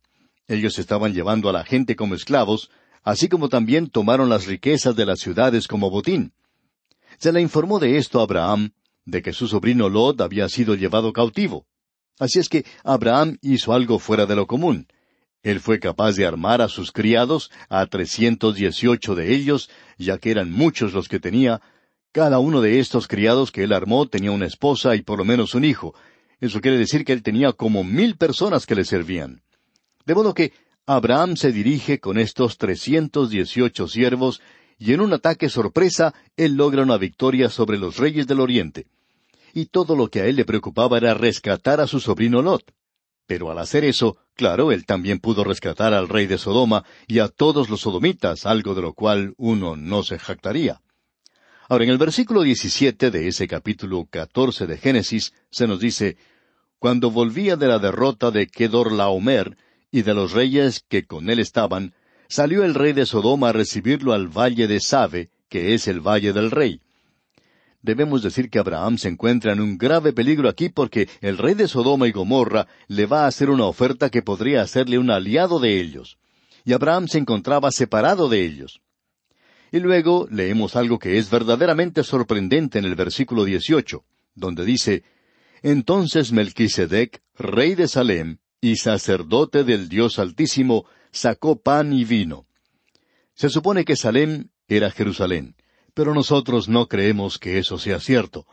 Ellos 0.50 0.78
estaban 0.78 1.14
llevando 1.14 1.48
a 1.48 1.54
la 1.54 1.64
gente 1.64 1.96
como 1.96 2.16
esclavos, 2.16 2.72
así 3.02 3.30
como 3.30 3.48
también 3.48 3.90
tomaron 3.90 4.28
las 4.28 4.46
riquezas 4.46 4.98
de 4.98 5.06
las 5.06 5.22
ciudades 5.22 5.70
como 5.70 5.90
botín. 5.90 6.34
Se 7.18 7.32
le 7.32 7.40
informó 7.40 7.80
de 7.80 7.96
esto 7.96 8.20
a 8.20 8.24
Abraham, 8.24 8.72
de 9.06 9.22
que 9.22 9.32
su 9.32 9.48
sobrino 9.48 9.88
Lot 9.88 10.20
había 10.20 10.50
sido 10.50 10.76
llevado 10.76 11.14
cautivo. 11.14 11.66
Así 12.20 12.40
es 12.40 12.50
que 12.50 12.66
Abraham 12.84 13.38
hizo 13.42 13.74
algo 13.74 14.00
fuera 14.00 14.26
de 14.26 14.36
lo 14.36 14.48
común. 14.48 14.88
Él 15.44 15.60
fue 15.60 15.80
capaz 15.80 16.16
de 16.16 16.26
armar 16.26 16.62
a 16.62 16.70
sus 16.70 16.92
criados, 16.92 17.52
a 17.70 17.86
trescientos 17.86 18.56
dieciocho 18.56 19.14
de 19.16 19.36
ellos, 19.36 19.70
ya 19.98 20.18
que 20.18 20.32
eran 20.32 20.52
muchos 20.52 20.94
los 20.94 21.08
que 21.08 21.20
tenía. 21.20 21.62
Cada 22.12 22.40
uno 22.40 22.62
de 22.62 22.80
estos 22.80 23.08
criados 23.08 23.52
que 23.52 23.64
él 23.64 23.74
armó 23.74 24.08
tenía 24.08 24.32
una 24.32 24.48
esposa 24.48 24.96
y 24.96 25.02
por 25.02 25.20
lo 25.20 25.26
menos 25.26 25.54
un 25.54 25.66
hijo. 25.66 25.94
Eso 26.40 26.62
quiere 26.62 26.78
decir 26.78 27.06
que 27.06 27.14
él 27.14 27.22
tenía 27.22 27.52
como 27.54 27.84
mil 27.84 28.18
personas 28.18 28.66
que 28.66 28.76
le 28.76 28.86
servían. 28.86 29.44
De 30.06 30.16
modo 30.16 30.34
que 30.34 30.54
Abraham 30.86 31.36
se 31.36 31.52
dirige 31.52 32.00
con 32.00 32.18
estos 32.18 32.58
trescientos 32.58 33.30
dieciocho 33.30 33.88
siervos 33.88 34.42
y 34.78 34.94
en 34.94 35.02
un 35.02 35.14
ataque 35.14 35.50
sorpresa 35.50 36.14
él 36.38 36.56
logra 36.56 36.84
una 36.84 36.98
victoria 36.98 37.50
sobre 37.50 37.78
los 37.78 37.98
reyes 37.98 38.28
del 38.28 38.40
Oriente. 38.40 38.88
Y 39.56 39.68
todo 39.68 39.96
lo 39.96 40.10
que 40.10 40.20
a 40.20 40.26
él 40.26 40.36
le 40.36 40.44
preocupaba 40.44 40.98
era 40.98 41.14
rescatar 41.14 41.80
a 41.80 41.88
su 41.88 42.02
sobrino 42.02 42.42
Lot. 42.42 42.74
Pero 43.26 43.50
al 43.50 43.58
hacer 43.58 43.86
eso, 43.86 44.18
claro, 44.34 44.74
él 44.74 44.86
también 44.86 45.20
pudo 45.20 45.46
rescatar 45.46 45.94
al 45.94 46.10
rey 46.10 46.28
de 46.28 46.38
Sodoma 46.38 46.84
y 47.08 47.20
a 47.20 47.30
todos 47.30 47.70
los 47.70 47.80
sodomitas, 47.80 48.46
algo 48.46 48.76
de 48.76 48.82
lo 48.82 48.94
cual 48.94 49.34
uno 49.38 49.78
no 49.78 50.04
se 50.04 50.20
jactaría. 50.20 50.82
Ahora, 51.70 51.86
en 51.86 51.90
el 51.90 51.98
versículo 51.98 52.42
17 52.42 53.12
de 53.12 53.30
ese 53.30 53.48
capítulo 53.48 54.06
14 54.10 54.68
de 54.68 54.78
Génesis 54.78 55.34
se 55.50 55.68
nos 55.68 55.80
dice, 55.80 56.18
Cuando 56.78 57.10
volvía 57.10 57.56
de 57.56 57.70
la 57.70 57.80
derrota 57.80 58.32
de 58.32 58.48
Kedorlaomer 58.48 59.56
y 59.90 60.02
de 60.02 60.14
los 60.14 60.34
reyes 60.34 60.84
que 60.86 61.06
con 61.06 61.30
él 61.30 61.40
estaban, 61.40 61.94
salió 62.28 62.66
el 62.66 62.74
rey 62.74 62.92
de 62.92 63.06
Sodoma 63.06 63.50
a 63.50 63.54
recibirlo 63.54 64.12
al 64.12 64.28
valle 64.28 64.68
de 64.68 64.82
Sabe, 64.82 65.30
que 65.48 65.74
es 65.74 65.88
el 65.88 66.02
valle 66.02 66.34
del 66.34 66.52
rey. 66.52 66.82
Debemos 67.86 68.24
decir 68.24 68.50
que 68.50 68.58
Abraham 68.58 68.98
se 68.98 69.10
encuentra 69.10 69.54
en 69.54 69.62
un 69.62 69.78
grave 69.78 70.12
peligro 70.12 70.50
aquí 70.50 70.70
porque 70.70 71.08
el 71.22 71.38
rey 71.38 71.54
de 71.54 71.68
Sodoma 71.68 72.08
y 72.08 72.12
Gomorra 72.12 72.68
le 72.88 73.06
va 73.06 73.26
a 73.26 73.28
hacer 73.28 73.52
una 73.52 73.66
oferta 73.66 74.10
que 74.10 74.24
podría 74.24 74.64
hacerle 74.64 74.98
un 74.98 75.12
aliado 75.12 75.60
de 75.60 75.80
ellos. 75.80 76.18
Y 76.64 76.74
Abraham 76.74 77.08
se 77.08 77.20
encontraba 77.20 77.70
separado 77.72 78.28
de 78.28 78.44
ellos. 78.44 78.82
Y 79.72 79.82
luego 79.82 80.28
leemos 80.32 80.76
algo 80.76 80.98
que 80.98 81.20
es 81.20 81.30
verdaderamente 81.30 82.04
sorprendente 82.04 82.80
en 82.80 82.86
el 82.86 82.96
versículo 82.96 83.46
18, 83.46 84.04
donde 84.34 84.66
dice, 84.66 85.04
Entonces 85.62 86.32
Melquisedec, 86.32 87.22
rey 87.36 87.76
de 87.76 87.88
Salem 87.88 88.38
y 88.62 88.78
sacerdote 88.78 89.64
del 89.64 89.90
Dios 89.90 90.18
Altísimo, 90.18 90.86
sacó 91.12 91.62
pan 91.62 91.94
y 91.94 92.04
vino. 92.04 92.48
Se 93.36 93.50
supone 93.50 93.86
que 93.86 93.96
Salem 93.96 94.48
era 94.68 94.90
Jerusalén, 94.90 95.56
pero 95.96 96.14
nosotros 96.14 96.70
no 96.70 96.88
creemos 96.88 97.40
que 97.40 97.58
eso 97.58 97.80
sea 97.80 98.00
cierto. 98.00 98.46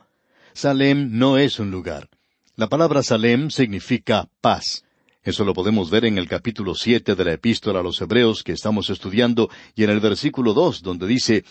Salem 0.55 1.19
no 1.19 1.37
es 1.37 1.59
un 1.59 1.71
lugar. 1.71 2.09
La 2.57 2.69
palabra 2.69 3.03
Salem 3.03 3.51
significa 3.51 4.29
paz. 4.41 4.85
Eso 5.25 5.45
lo 5.45 5.53
podemos 5.53 5.91
ver 5.91 6.05
en 6.05 6.19
el 6.19 6.29
capítulo 6.29 6.75
siete 6.75 7.15
de 7.15 7.25
la 7.25 7.33
Epístola 7.33 7.81
a 7.81 7.83
los 7.83 8.01
Hebreos 8.01 8.43
que 8.43 8.53
estamos 8.53 8.91
estudiando 8.91 9.51
y 9.75 9.85
en 9.85 9.91
el 9.91 10.01
versículo 10.01 10.55
dos, 10.55 10.83
donde 10.83 11.07
dice 11.07 11.45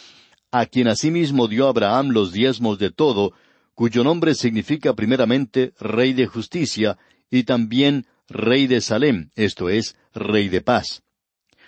A 0.49 0.65
quien 0.65 0.87
asimismo 0.87 1.47
dio 1.47 1.67
Abraham 1.67 2.09
los 2.09 2.31
diezmos 2.31 2.79
de 2.79 2.91
todo, 2.91 3.33
cuyo 3.75 4.03
nombre 4.03 4.33
significa 4.33 4.93
primeramente 4.93 5.73
Rey 5.79 6.13
de 6.13 6.27
Justicia 6.27 6.97
y 7.29 7.43
también 7.43 8.07
Rey 8.29 8.67
de 8.67 8.79
Salem, 8.79 9.29
esto 9.35 9.67
es, 9.67 9.97
Rey 10.13 10.47
de 10.47 10.61
paz. 10.61 11.03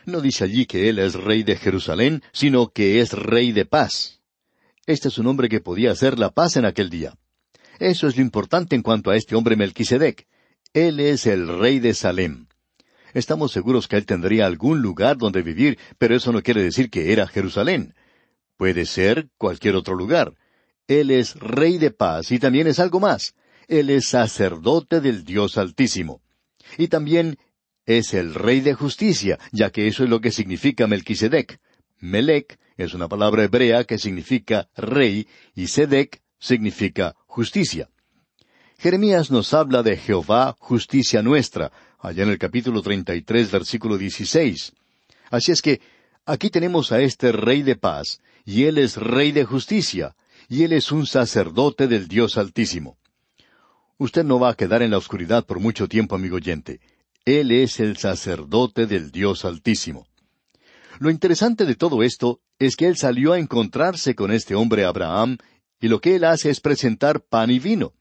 No 0.05 0.21
dice 0.21 0.43
allí 0.43 0.65
que 0.65 0.89
él 0.89 0.99
es 0.99 1.13
rey 1.15 1.43
de 1.43 1.55
Jerusalén, 1.55 2.23
sino 2.31 2.69
que 2.69 2.99
es 2.99 3.13
rey 3.13 3.51
de 3.51 3.65
paz. 3.65 4.21
Este 4.85 5.07
es 5.07 5.17
un 5.17 5.27
hombre 5.27 5.47
que 5.47 5.61
podía 5.61 5.91
hacer 5.91 6.19
la 6.19 6.31
paz 6.31 6.57
en 6.57 6.65
aquel 6.65 6.89
día. 6.89 7.15
Eso 7.79 8.07
es 8.07 8.17
lo 8.17 8.21
importante 8.21 8.75
en 8.75 8.81
cuanto 8.81 9.11
a 9.11 9.15
este 9.15 9.35
hombre 9.35 9.55
Melquisedec. 9.55 10.27
Él 10.73 10.99
es 10.99 11.25
el 11.25 11.47
rey 11.59 11.79
de 11.79 11.93
Salem. 11.93 12.47
Estamos 13.13 13.51
seguros 13.51 13.87
que 13.87 13.95
él 13.95 14.05
tendría 14.05 14.45
algún 14.45 14.81
lugar 14.81 15.17
donde 15.17 15.41
vivir, 15.41 15.77
pero 15.97 16.15
eso 16.15 16.31
no 16.31 16.41
quiere 16.41 16.63
decir 16.63 16.89
que 16.89 17.13
era 17.13 17.27
Jerusalén. 17.27 17.93
Puede 18.57 18.85
ser 18.85 19.29
cualquier 19.37 19.75
otro 19.75 19.95
lugar. 19.95 20.33
Él 20.87 21.11
es 21.11 21.35
rey 21.35 21.77
de 21.77 21.91
paz 21.91 22.31
y 22.31 22.39
también 22.39 22.67
es 22.67 22.79
algo 22.79 22.99
más. 22.99 23.35
Él 23.67 23.89
es 23.89 24.07
sacerdote 24.07 24.99
del 24.99 25.23
Dios 25.23 25.57
Altísimo. 25.57 26.21
Y 26.77 26.87
también 26.87 27.37
es 27.85 28.13
el 28.13 28.33
rey 28.33 28.61
de 28.61 28.73
justicia, 28.73 29.39
ya 29.51 29.69
que 29.69 29.87
eso 29.87 30.03
es 30.03 30.09
lo 30.09 30.21
que 30.21 30.31
significa 30.31 30.87
Melquisedec. 30.87 31.59
Melec 31.99 32.59
es 32.77 32.93
una 32.93 33.07
palabra 33.07 33.43
hebrea 33.43 33.83
que 33.83 33.97
significa 33.97 34.69
rey 34.75 35.27
y 35.55 35.67
Sedec 35.67 36.21
significa 36.39 37.15
justicia. 37.27 37.89
Jeremías 38.77 39.31
nos 39.31 39.53
habla 39.53 39.83
de 39.83 39.95
Jehová, 39.95 40.55
justicia 40.59 41.21
nuestra, 41.21 41.71
allá 41.99 42.23
en 42.23 42.29
el 42.29 42.37
capítulo 42.37 42.81
33, 42.81 43.51
versículo 43.51 43.97
16. 43.97 44.73
Así 45.29 45.51
es 45.51 45.61
que 45.61 45.79
aquí 46.25 46.49
tenemos 46.49 46.91
a 46.91 47.01
este 47.01 47.31
rey 47.31 47.61
de 47.61 47.75
paz, 47.75 48.19
y 48.43 48.65
él 48.65 48.77
es 48.77 48.97
rey 48.97 49.31
de 49.31 49.45
justicia, 49.45 50.15
y 50.49 50.63
él 50.63 50.73
es 50.73 50.91
un 50.91 51.05
sacerdote 51.05 51.87
del 51.87 52.07
Dios 52.07 52.37
Altísimo. 52.37 52.97
Usted 53.97 54.25
no 54.25 54.39
va 54.39 54.49
a 54.49 54.55
quedar 54.55 54.81
en 54.81 54.91
la 54.91 54.97
oscuridad 54.97 55.45
por 55.45 55.59
mucho 55.59 55.87
tiempo, 55.87 56.15
amigo 56.15 56.35
oyente. 56.35 56.81
Él 57.25 57.51
es 57.51 57.79
el 57.79 57.95
sacerdote 57.95 58.85
del 58.85 59.09
Dios 59.09 59.45
Altísimo. 59.45 60.07
Lo 60.99 61.09
interesante 61.09 61.65
de 61.65 61.75
todo 61.75 62.03
esto 62.03 62.41
es 62.59 62.75
que 62.75 62.85
él 62.87 62.97
salió 62.97 63.31
a 63.31 63.39
encontrarse 63.39 64.13
con 64.13 64.29
este 64.31 64.55
hombre 64.55 64.83
Abraham, 64.83 65.37
y 65.79 65.87
lo 65.87 66.01
que 66.01 66.17
él 66.17 66.25
hace 66.25 66.49
es 66.49 66.59
presentar 66.59 67.21
pan 67.21 67.49
y 67.49 67.59
vino. 67.59 67.93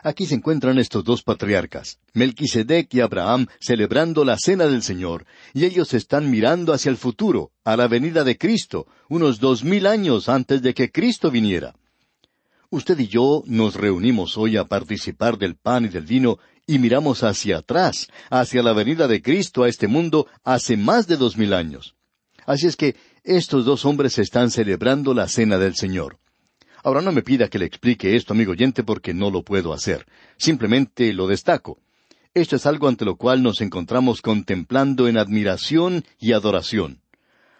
Aquí 0.00 0.26
se 0.26 0.34
encuentran 0.34 0.78
estos 0.78 1.04
dos 1.04 1.22
patriarcas, 1.22 2.00
Melquisedec 2.14 2.92
y 2.94 3.00
Abraham, 3.00 3.46
celebrando 3.60 4.24
la 4.24 4.36
cena 4.36 4.66
del 4.66 4.82
Señor, 4.82 5.24
y 5.54 5.64
ellos 5.64 5.94
están 5.94 6.28
mirando 6.28 6.72
hacia 6.72 6.90
el 6.90 6.96
futuro, 6.96 7.52
a 7.62 7.76
la 7.76 7.86
venida 7.86 8.24
de 8.24 8.38
Cristo, 8.38 8.88
unos 9.08 9.38
dos 9.38 9.62
mil 9.62 9.86
años 9.86 10.28
antes 10.28 10.62
de 10.62 10.74
que 10.74 10.90
Cristo 10.90 11.30
viniera. 11.30 11.76
Usted 12.70 12.98
y 12.98 13.06
yo 13.06 13.44
nos 13.46 13.76
reunimos 13.76 14.36
hoy 14.36 14.56
a 14.56 14.64
participar 14.64 15.38
del 15.38 15.56
pan 15.56 15.86
y 15.86 15.88
del 15.88 16.04
vino 16.04 16.38
y 16.68 16.78
miramos 16.78 17.24
hacia 17.24 17.58
atrás, 17.58 18.08
hacia 18.30 18.62
la 18.62 18.74
venida 18.74 19.08
de 19.08 19.22
Cristo 19.22 19.64
a 19.64 19.68
este 19.68 19.88
mundo 19.88 20.28
hace 20.44 20.76
más 20.76 21.08
de 21.08 21.16
dos 21.16 21.38
mil 21.38 21.54
años. 21.54 21.96
Así 22.46 22.66
es 22.66 22.76
que 22.76 22.94
estos 23.24 23.64
dos 23.64 23.86
hombres 23.86 24.18
están 24.18 24.50
celebrando 24.50 25.14
la 25.14 25.28
cena 25.28 25.58
del 25.58 25.74
Señor. 25.74 26.18
Ahora 26.84 27.00
no 27.00 27.10
me 27.10 27.22
pida 27.22 27.48
que 27.48 27.58
le 27.58 27.64
explique 27.64 28.14
esto, 28.14 28.34
amigo 28.34 28.52
oyente, 28.52 28.84
porque 28.84 29.14
no 29.14 29.30
lo 29.30 29.42
puedo 29.42 29.72
hacer. 29.72 30.06
Simplemente 30.36 31.12
lo 31.14 31.26
destaco. 31.26 31.78
Esto 32.34 32.56
es 32.56 32.66
algo 32.66 32.86
ante 32.86 33.06
lo 33.06 33.16
cual 33.16 33.42
nos 33.42 33.62
encontramos 33.62 34.20
contemplando 34.20 35.08
en 35.08 35.16
admiración 35.16 36.04
y 36.20 36.32
adoración. 36.32 37.00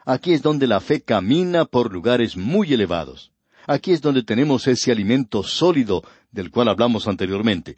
Aquí 0.05 0.35
es 0.35 0.43
donde 0.43 0.67
la 0.67 0.81
fe 0.81 1.01
camina 1.01 1.65
por 1.65 1.93
lugares 1.93 2.37
muy 2.37 2.75
elevados. 2.75 3.33
Aquí 3.67 3.93
es 3.93 4.03
donde 4.03 4.23
tenemos 4.23 4.67
ese 4.67 4.93
alimento 4.93 5.43
sólido 5.43 6.05
del 6.31 6.51
cual 6.51 6.69
hablamos 6.69 7.09
anteriormente. 7.09 7.77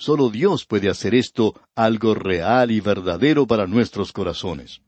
Solo 0.00 0.30
Dios 0.30 0.64
puede 0.64 0.88
hacer 0.88 1.14
esto 1.14 1.54
algo 1.76 2.14
real 2.14 2.70
y 2.70 2.80
verdadero 2.80 3.46
para 3.46 3.66
nuestros 3.66 4.12
corazones. 4.12 4.80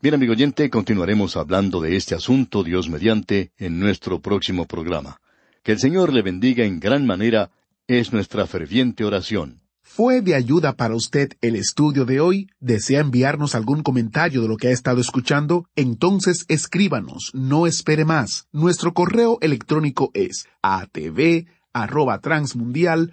Bien, 0.00 0.14
amigo 0.14 0.32
oyente, 0.32 0.70
continuaremos 0.70 1.36
hablando 1.36 1.82
de 1.82 1.96
este 1.96 2.14
asunto, 2.14 2.64
Dios 2.64 2.88
mediante, 2.88 3.52
en 3.58 3.78
nuestro 3.78 4.22
próximo 4.22 4.66
programa. 4.66 5.20
Que 5.62 5.72
el 5.72 5.78
Señor 5.78 6.10
le 6.10 6.22
bendiga 6.22 6.64
en 6.64 6.80
gran 6.80 7.04
manera 7.04 7.50
es 7.86 8.14
nuestra 8.14 8.46
ferviente 8.46 9.04
oración. 9.04 9.60
¿Fue 9.82 10.22
de 10.22 10.34
ayuda 10.34 10.72
para 10.72 10.94
usted 10.94 11.34
el 11.42 11.54
estudio 11.54 12.06
de 12.06 12.20
hoy? 12.20 12.48
¿Desea 12.58 13.00
enviarnos 13.00 13.54
algún 13.54 13.82
comentario 13.82 14.40
de 14.40 14.48
lo 14.48 14.56
que 14.56 14.68
ha 14.68 14.72
estado 14.72 15.02
escuchando? 15.02 15.68
Entonces 15.76 16.46
escríbanos, 16.48 17.30
no 17.34 17.66
espere 17.66 18.06
más. 18.06 18.48
Nuestro 18.52 18.94
correo 18.94 19.36
electrónico 19.42 20.10
es 20.14 20.46
atv@transmundial 20.62 23.12